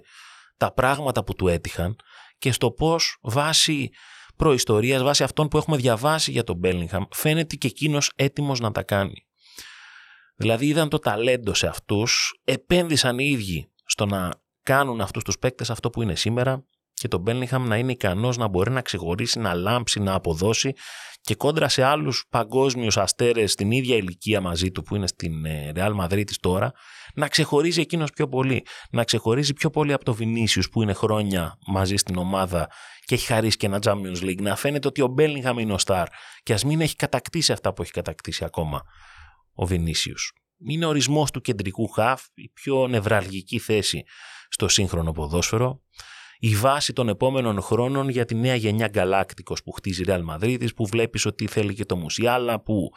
τα 0.56 0.72
πράγματα 0.72 1.24
που 1.24 1.34
του 1.34 1.48
έτυχαν 1.48 1.96
και 2.38 2.52
στο 2.52 2.70
πώς 2.70 3.18
βάσει 3.22 3.88
προϊστορίας, 4.36 5.02
βάσει 5.02 5.22
αυτών 5.22 5.48
που 5.48 5.56
έχουμε 5.56 5.76
διαβάσει 5.76 6.30
για 6.30 6.44
τον 6.44 6.56
Μπέλιγχαμ, 6.56 7.04
φαίνεται 7.10 7.56
και 7.56 7.66
εκείνος 7.66 8.12
έτοιμος 8.14 8.60
να 8.60 8.70
τα 8.70 8.82
κάνει. 8.82 9.24
Δηλαδή 10.40 10.66
είδαν 10.66 10.88
το 10.88 10.98
ταλέντο 10.98 11.54
σε 11.54 11.66
αυτούς, 11.66 12.40
επένδυσαν 12.44 13.18
οι 13.18 13.24
ίδιοι 13.24 13.70
στο 13.84 14.06
να 14.06 14.30
κάνουν 14.62 15.00
αυτούς 15.00 15.24
τους 15.24 15.38
παίκτες 15.38 15.70
αυτό 15.70 15.90
που 15.90 16.02
είναι 16.02 16.14
σήμερα 16.14 16.64
και 16.92 17.08
τον 17.08 17.20
Μπέλνιχαμ 17.20 17.66
να 17.66 17.76
είναι 17.76 17.92
ικανός 17.92 18.36
να 18.36 18.48
μπορεί 18.48 18.70
να 18.70 18.80
ξεχωρίσει, 18.80 19.38
να 19.38 19.54
λάμψει, 19.54 20.00
να 20.00 20.14
αποδώσει 20.14 20.72
και 21.20 21.34
κόντρα 21.34 21.68
σε 21.68 21.82
άλλους 21.82 22.26
παγκόσμιους 22.30 22.96
αστέρες 22.96 23.52
στην 23.52 23.70
ίδια 23.70 23.96
ηλικία 23.96 24.40
μαζί 24.40 24.70
του 24.70 24.82
που 24.82 24.96
είναι 24.96 25.06
στην 25.06 25.32
Real 25.74 25.96
Madrid 26.00 26.24
τώρα, 26.40 26.72
να 27.14 27.28
ξεχωρίζει 27.28 27.80
εκείνος 27.80 28.10
πιο 28.10 28.28
πολύ. 28.28 28.64
Να 28.90 29.04
ξεχωρίζει 29.04 29.52
πιο 29.52 29.70
πολύ 29.70 29.92
από 29.92 30.04
το 30.04 30.16
Vinicius 30.20 30.70
που 30.70 30.82
είναι 30.82 30.92
χρόνια 30.92 31.58
μαζί 31.66 31.96
στην 31.96 32.16
ομάδα 32.16 32.70
και 33.04 33.14
έχει 33.14 33.26
χαρίσει 33.26 33.56
και 33.56 33.66
ένα 33.66 33.78
Champions 33.82 34.22
League. 34.22 34.40
Να 34.40 34.56
φαίνεται 34.56 34.88
ότι 34.88 35.02
ο 35.02 35.06
Μπέλνιχαμ 35.06 35.58
είναι 35.58 35.72
ο 35.72 35.78
Σταρ 35.78 36.06
και 36.42 36.52
ας 36.52 36.64
μην 36.64 36.80
έχει 36.80 36.96
κατακτήσει 36.96 37.52
αυτά 37.52 37.72
που 37.72 37.82
έχει 37.82 37.92
κατακτήσει 37.92 38.44
ακόμα 38.44 38.82
ο 39.60 39.66
Βινίσιους. 39.66 40.32
Είναι 40.68 40.86
ορισμός 40.86 41.30
του 41.30 41.40
κεντρικού 41.40 41.88
χαφ, 41.88 42.26
η 42.34 42.48
πιο 42.48 42.86
νευραλγική 42.86 43.58
θέση 43.58 44.02
στο 44.48 44.68
σύγχρονο 44.68 45.12
ποδόσφαιρο, 45.12 45.82
η 46.38 46.54
βάση 46.54 46.92
των 46.92 47.08
επόμενων 47.08 47.60
χρόνων 47.60 48.08
για 48.08 48.24
τη 48.24 48.34
νέα 48.34 48.54
γενιά 48.54 48.88
γκαλάκτικος 48.88 49.62
που 49.62 49.72
χτίζει 49.72 50.02
η 50.02 50.04
Real 50.08 50.24
Madrid, 50.30 50.74
που 50.76 50.86
βλέπεις 50.86 51.26
ότι 51.26 51.46
θέλει 51.46 51.74
και 51.74 51.84
το 51.84 51.96
Μουσιάλα, 51.96 52.62
που 52.62 52.90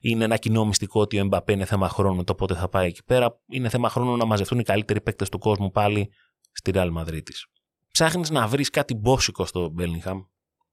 είναι 0.00 0.24
ένα 0.24 0.36
κοινό 0.36 0.64
μυστικό 0.64 1.00
ότι 1.00 1.16
ο 1.16 1.20
Εμπαπέ 1.20 1.52
είναι 1.52 1.64
θέμα 1.64 1.88
χρόνου, 1.88 2.24
το 2.24 2.34
πότε 2.34 2.54
θα 2.54 2.68
πάει 2.68 2.86
εκεί 2.86 3.04
πέρα. 3.04 3.40
Είναι 3.50 3.68
θέμα 3.68 3.88
χρόνου 3.88 4.16
να 4.16 4.24
μαζευτούν 4.24 4.58
οι 4.58 4.62
καλύτεροι 4.62 5.00
παίκτες 5.00 5.28
του 5.28 5.38
κόσμου 5.38 5.70
πάλι 5.70 6.12
στη 6.52 6.70
Real 6.74 6.92
Madrid. 6.96 7.22
Ψάχνεις 7.92 8.30
να 8.30 8.46
βρεις 8.46 8.70
κάτι 8.70 8.94
μπόσικο 8.94 9.44
στο 9.46 9.68
Μπέλιγχαμ, 9.68 10.20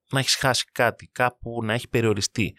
να 0.10 0.20
έχεις 0.20 0.36
χάσει 0.36 0.66
κάτι, 0.72 1.08
κάπου 1.08 1.64
να 1.64 1.74
έχει 1.74 1.90
περιοριστεί 1.90 2.56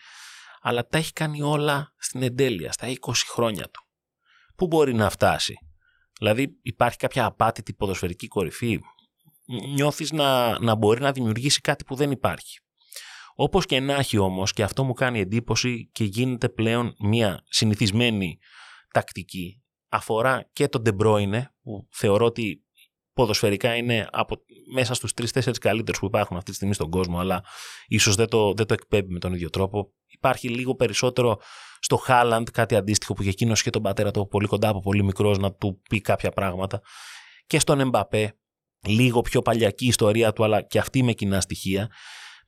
αλλά 0.61 0.87
τα 0.87 0.99
έχει 0.99 1.13
κάνει 1.13 1.43
όλα 1.43 1.95
στην 1.99 2.23
εντέλεια, 2.23 2.73
στα 2.73 2.87
20 2.89 3.13
χρόνια 3.33 3.65
του. 3.71 3.83
Πού 4.57 4.67
μπορεί 4.67 4.95
να 4.95 5.11
φτάσει; 5.11 5.55
Δηλαδή 6.19 6.59
υπάρχει 6.63 6.97
κάποια 6.97 7.25
απάτητη 7.25 7.75
ποδοσφαιρική 7.75 8.29
κορυφή; 8.29 8.81
Νιώθεις 9.75 10.13
να, 10.13 10.59
να 10.59 10.75
μπορεί 10.75 11.01
να 11.01 11.13
δημιουργήσει 11.13 11.61
κάτι 11.61 11.85
που 11.85 11.95
δεν 11.95 12.11
υπάρχει. 12.11 12.59
Όπως 13.35 13.67
και 13.67 13.81
να 13.81 13.95
έχει 13.95 14.19
όμως, 14.19 14.53
και 14.53 14.63
αυτό 14.63 14.85
μου 14.85 14.93
κάνει 14.93 15.21
εντύπωση 15.21 15.91
και 15.93 16.05
γίνεται 16.05 16.49
πλέον 16.49 16.95
μια 16.99 17.45
συνηθισμένη 17.49 18.39
τακτική, 18.93 19.63
αφορά 19.89 20.49
και 20.53 20.69
τον 20.69 20.83
De 20.85 20.93
που 21.63 21.89
θεωρώ 21.91 22.25
ότι 22.25 22.63
ποδοσφαιρικά 23.19 23.75
είναι 23.75 24.09
από, 24.11 24.37
μέσα 24.73 24.95
στους 24.95 25.13
τρει-τέσσερι 25.13 25.59
καλύτερους 25.59 26.01
που 26.01 26.07
υπάρχουν 26.07 26.37
αυτή 26.37 26.51
τη 26.51 26.57
στιγμή 26.57 26.75
στον 26.75 26.91
κόσμο, 26.91 27.19
αλλά 27.19 27.45
ίσως 27.87 28.15
δεν 28.15 28.29
το, 28.29 28.53
δεν 28.53 28.67
το 28.67 28.75
εκπέμπει 28.75 29.13
με 29.13 29.19
τον 29.19 29.33
ίδιο 29.33 29.51
τρόπο. 29.51 29.93
Υπάρχει 30.07 30.49
λίγο 30.49 30.75
περισσότερο 30.75 31.41
στο 31.79 31.97
Χάλαντ 31.97 32.49
κάτι 32.49 32.75
αντίστοιχο 32.77 33.13
που 33.13 33.23
για 33.23 33.31
εκείνος 33.31 33.63
και 33.63 33.71
τον 33.71 33.83
πατέρα 33.83 34.11
του 34.11 34.29
πολύ 34.29 34.47
κοντά 34.47 34.69
από 34.69 34.81
πολύ 34.81 35.05
μικρός 35.05 35.39
να 35.39 35.53
του 35.53 35.81
πει 35.89 36.01
κάποια 36.01 36.31
πράγματα. 36.31 36.81
Και 37.47 37.59
στον 37.59 37.81
Εμπαπέ, 37.81 38.39
λίγο 38.87 39.21
πιο 39.21 39.43
παλιακή 39.43 39.87
ιστορία 39.87 40.33
του, 40.33 40.45
αλλά 40.45 40.63
και 40.63 40.79
αυτή 40.79 41.03
με 41.03 41.13
κοινά 41.13 41.41
στοιχεία. 41.41 41.91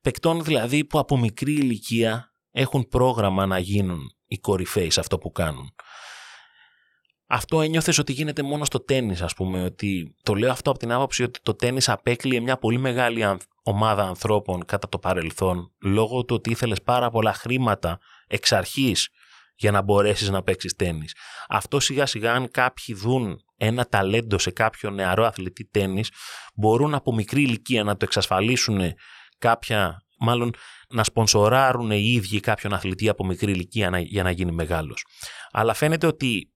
Παικτών 0.00 0.44
δηλαδή 0.44 0.84
που 0.84 0.98
από 0.98 1.18
μικρή 1.18 1.52
ηλικία 1.52 2.34
έχουν 2.50 2.88
πρόγραμμα 2.88 3.46
να 3.46 3.58
γίνουν 3.58 4.00
οι 4.26 4.38
κορυφαίοι 4.38 4.90
σε 4.90 5.00
αυτό 5.00 5.18
που 5.18 5.30
κάνουν. 5.30 5.74
Αυτό 7.32 7.60
ένιωθες 7.60 7.98
ότι 7.98 8.12
γίνεται 8.12 8.42
μόνο 8.42 8.64
στο 8.64 8.80
τέννη, 8.80 9.16
ας 9.20 9.34
πούμε. 9.34 9.64
Ότι 9.64 10.14
το 10.22 10.34
λέω 10.34 10.50
αυτό 10.50 10.70
από 10.70 10.78
την 10.78 10.92
άποψη 10.92 11.22
ότι 11.22 11.40
το 11.42 11.54
τέννη 11.54 11.80
απέκλειε 11.86 12.40
μια 12.40 12.56
πολύ 12.56 12.78
μεγάλη 12.78 13.38
ομάδα 13.62 14.02
ανθρώπων 14.02 14.64
κατά 14.64 14.88
το 14.88 14.98
παρελθόν, 14.98 15.72
λόγω 15.82 16.24
του 16.24 16.34
ότι 16.34 16.50
ήθελες 16.50 16.82
πάρα 16.82 17.10
πολλά 17.10 17.32
χρήματα 17.32 17.98
εξ 18.26 18.52
αρχής 18.52 19.08
για 19.54 19.70
να 19.70 19.82
μπορέσεις 19.82 20.28
να 20.30 20.42
παίξεις 20.42 20.74
τέννη. 20.74 21.04
Αυτό 21.48 21.80
σιγά 21.80 22.06
σιγά, 22.06 22.32
αν 22.32 22.50
κάποιοι 22.50 22.94
δουν 22.94 23.44
ένα 23.56 23.86
ταλέντο 23.86 24.38
σε 24.38 24.50
κάποιο 24.50 24.90
νεαρό 24.90 25.24
αθλητή 25.24 25.64
τέννη, 25.64 26.04
μπορούν 26.54 26.94
από 26.94 27.14
μικρή 27.14 27.42
ηλικία 27.42 27.84
να 27.84 27.96
το 27.96 28.04
εξασφαλίσουν 28.04 28.80
κάποια, 29.38 30.02
μάλλον 30.18 30.50
να 30.88 31.04
σπονσοράρουν 31.04 31.90
οι 31.90 32.12
ίδιοι 32.12 32.40
κάποιον 32.40 32.72
αθλητή 32.72 33.08
από 33.08 33.24
μικρή 33.24 33.52
ηλικία 33.52 33.98
για 33.98 34.22
να 34.22 34.30
γίνει 34.30 34.52
μεγάλος. 34.52 35.04
Αλλά 35.50 35.74
φαίνεται 35.74 36.06
ότι 36.06 36.50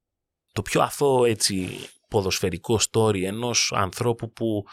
το 0.55 0.62
πιο 0.62 0.83
αθώο 0.83 1.25
έτσι 1.25 1.79
ποδοσφαιρικό 2.09 2.79
story 2.90 3.23
ενός 3.23 3.73
ανθρώπου 3.77 4.33
που 4.33 4.64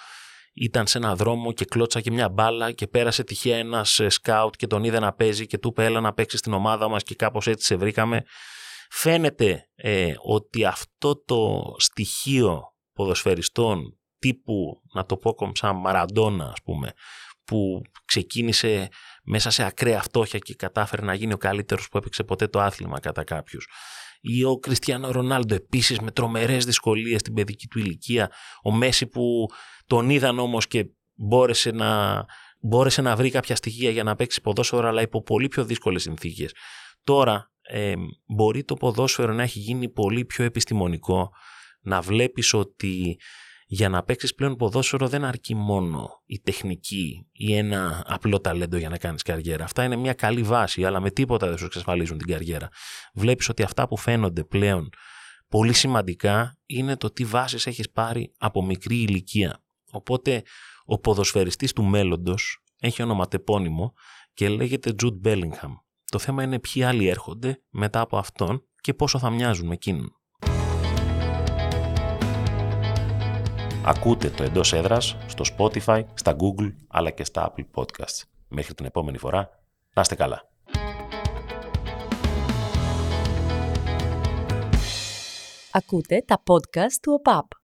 ήταν 0.54 0.88
σε 0.88 0.98
ένα 0.98 1.16
δρόμο 1.16 1.52
και 1.52 1.66
κλώτσα 1.66 2.02
και 2.02 2.12
μια 2.12 2.30
μπάλα 2.30 2.72
και 2.72 2.88
πέρασε 2.88 3.24
τυχαία 3.24 3.58
ένας 3.58 4.00
ε, 4.00 4.10
σκάουτ 4.10 4.56
και 4.56 4.68
τον 4.68 4.84
είδε 4.84 5.00
να 5.00 5.14
παίζει 5.14 5.46
και 5.48 5.58
του 5.58 5.68
είπε 5.68 5.86
έλα 5.86 6.00
να 6.00 6.14
παίξεις 6.14 6.40
στην 6.40 6.54
ομάδα 6.54 6.90
μας 6.90 7.04
και 7.04 7.16
κάπως 7.16 7.48
έτσι 7.48 7.66
σε 7.66 7.76
βρήκαμε. 7.76 8.24
Φαίνεται 8.90 9.70
ε, 9.76 10.14
ότι 10.24 10.66
αυτό 10.66 11.24
το 11.24 11.62
στοιχείο 11.78 12.62
ποδοσφαιριστών 12.94 14.00
τύπου, 14.20 14.82
να 14.94 15.06
το 15.06 15.18
πω 15.18 15.36
σαν 15.54 15.76
Μαραντόνα 15.76 16.46
ας 16.46 16.62
πούμε, 16.64 16.92
που 17.46 17.82
ξεκίνησε 18.06 18.90
μέσα 19.24 19.50
σε 19.50 19.64
ακραία 19.64 20.02
φτώχεια 20.02 20.40
και 20.40 20.56
κατάφερε 20.56 21.02
να 21.02 21.14
γίνει 21.14 21.34
ο 21.34 21.38
καλύτερος 21.38 21.90
που 21.90 21.98
έπαιξε 21.98 22.24
ποτέ 22.24 22.48
το 22.48 22.60
άθλημα 22.60 23.00
κατά 23.00 23.24
κάποιους 23.24 23.68
ή 24.22 24.44
ο 24.44 24.58
Κριστιανό 24.58 25.12
Ρονάλντο 25.12 25.56
επίσης 25.56 26.00
με 26.00 26.12
τρομερές 26.12 26.66
δυσκολίες 26.66 27.20
στην 27.20 27.34
παιδική 27.34 27.68
του 27.68 27.80
ηλικία, 27.80 28.32
ο 28.64 28.72
Μέση 28.72 29.08
που 29.08 29.46
τον 29.86 30.10
είδαν 30.10 30.40
όμως 30.40 30.68
και 30.68 30.86
μπόρεσε 31.14 31.72
να, 31.72 32.26
μπόρεσε 32.60 33.02
να 33.02 33.16
βρει 33.16 33.30
κάποια 33.30 33.56
στοιχεία 33.56 33.90
για 33.90 34.04
να 34.04 34.16
παίξει 34.16 34.42
ποδόσφαιρο, 34.42 34.88
αλλά 34.88 35.02
υπό 35.02 35.24
πολύ 35.24 35.48
πιο 35.48 35.66
δύσκολες 35.66 36.02
συνθήκες. 36.02 36.54
Τώρα 37.04 37.52
ε, 37.62 37.94
μπορεί 38.26 38.64
το 38.64 38.74
ποδόσφαιρο 38.74 39.34
να 39.34 39.44
έχει 39.44 39.60
γίνει 39.60 39.90
πολύ 39.90 40.26
πιο 40.26 40.44
επιστημονικό, 40.44 41.30
να 41.82 42.02
βλέπεις 42.02 42.54
ότι 42.54 43.20
για 43.74 43.90
να 43.90 44.04
παίξεις 44.04 44.36
πλέον 44.36 44.56
ποδόσφαιρο 44.56 45.08
δεν 45.08 45.24
αρκεί 45.24 45.56
μόνο 45.56 46.22
η 46.26 46.40
τεχνική 46.40 47.28
ή 47.32 47.56
ένα 47.56 48.04
απλό 48.08 48.42
ταλέντο 48.42 48.78
για 48.78 48.90
να 48.90 48.98
κάνεις 48.98 49.22
καριέρα. 49.22 49.64
Αυτά 49.64 49.84
είναι 49.84 49.96
μια 49.96 50.14
καλή 50.14 50.44
βάση, 50.44 50.86
αλλά 50.86 51.00
με 51.00 51.12
τίποτα 51.12 51.48
δεν 51.48 51.58
σου 51.58 51.66
εξασφαλίζουν 51.66 52.18
την 52.18 52.28
καριέρα. 52.28 52.70
Βλέπεις 53.14 53.50
ότι 53.50 53.64
αυτά 53.64 53.88
που 53.88 53.98
φαίνονται 53.98 54.44
πλέον 54.44 54.90
πολύ 55.48 55.74
σημαντικά 55.74 56.58
είναι 56.66 56.98
το 56.98 57.12
τι 57.12 57.26
βάσεις 57.26 57.68
έχεις 57.68 57.92
πάρει 57.92 58.34
από 58.38 58.66
μικρή 58.66 58.96
ηλικία. 58.96 59.64
Οπότε 59.92 60.44
ο 60.86 61.00
ποδοσφαιριστής 61.00 61.74
του 61.74 61.84
μέλλοντος 61.84 62.64
έχει 62.80 63.02
ονοματεπώνυμο 63.02 63.94
και 64.34 64.50
λέγεται 64.50 64.96
Jude 65.04 65.28
Bellingham. 65.28 65.74
Το 66.06 66.20
θέμα 66.20 66.44
είναι 66.44 66.60
ποιοι 66.60 66.84
άλλοι 66.84 67.08
έρχονται 67.08 67.62
μετά 67.70 68.00
από 68.00 68.18
αυτόν 68.18 68.68
και 68.82 68.94
πόσο 68.94 69.20
θα 69.20 69.30
μοιάζουν 69.30 69.68
με 69.68 69.74
εκείνον. 69.74 70.21
Ακούτε 73.86 74.30
το 74.30 74.44
εντός 74.44 74.74
έδρας 74.74 75.18
στο 75.28 75.44
Spotify, 75.58 76.04
στα 76.14 76.36
Google 76.36 76.74
αλλά 76.88 77.10
και 77.10 77.24
στα 77.24 77.54
Apple 77.54 77.66
Podcasts. 77.76 78.22
Μέχρι 78.48 78.74
την 78.74 78.86
επόμενη 78.86 79.18
φορά, 79.18 79.50
να 79.94 80.02
είστε 80.02 80.16
καλά. 80.16 80.50
Ακούτε 85.72 86.24
τα 86.28 86.44
podcast 86.48 86.94
του 87.02 87.14
ΟΠΑΠ. 87.14 87.61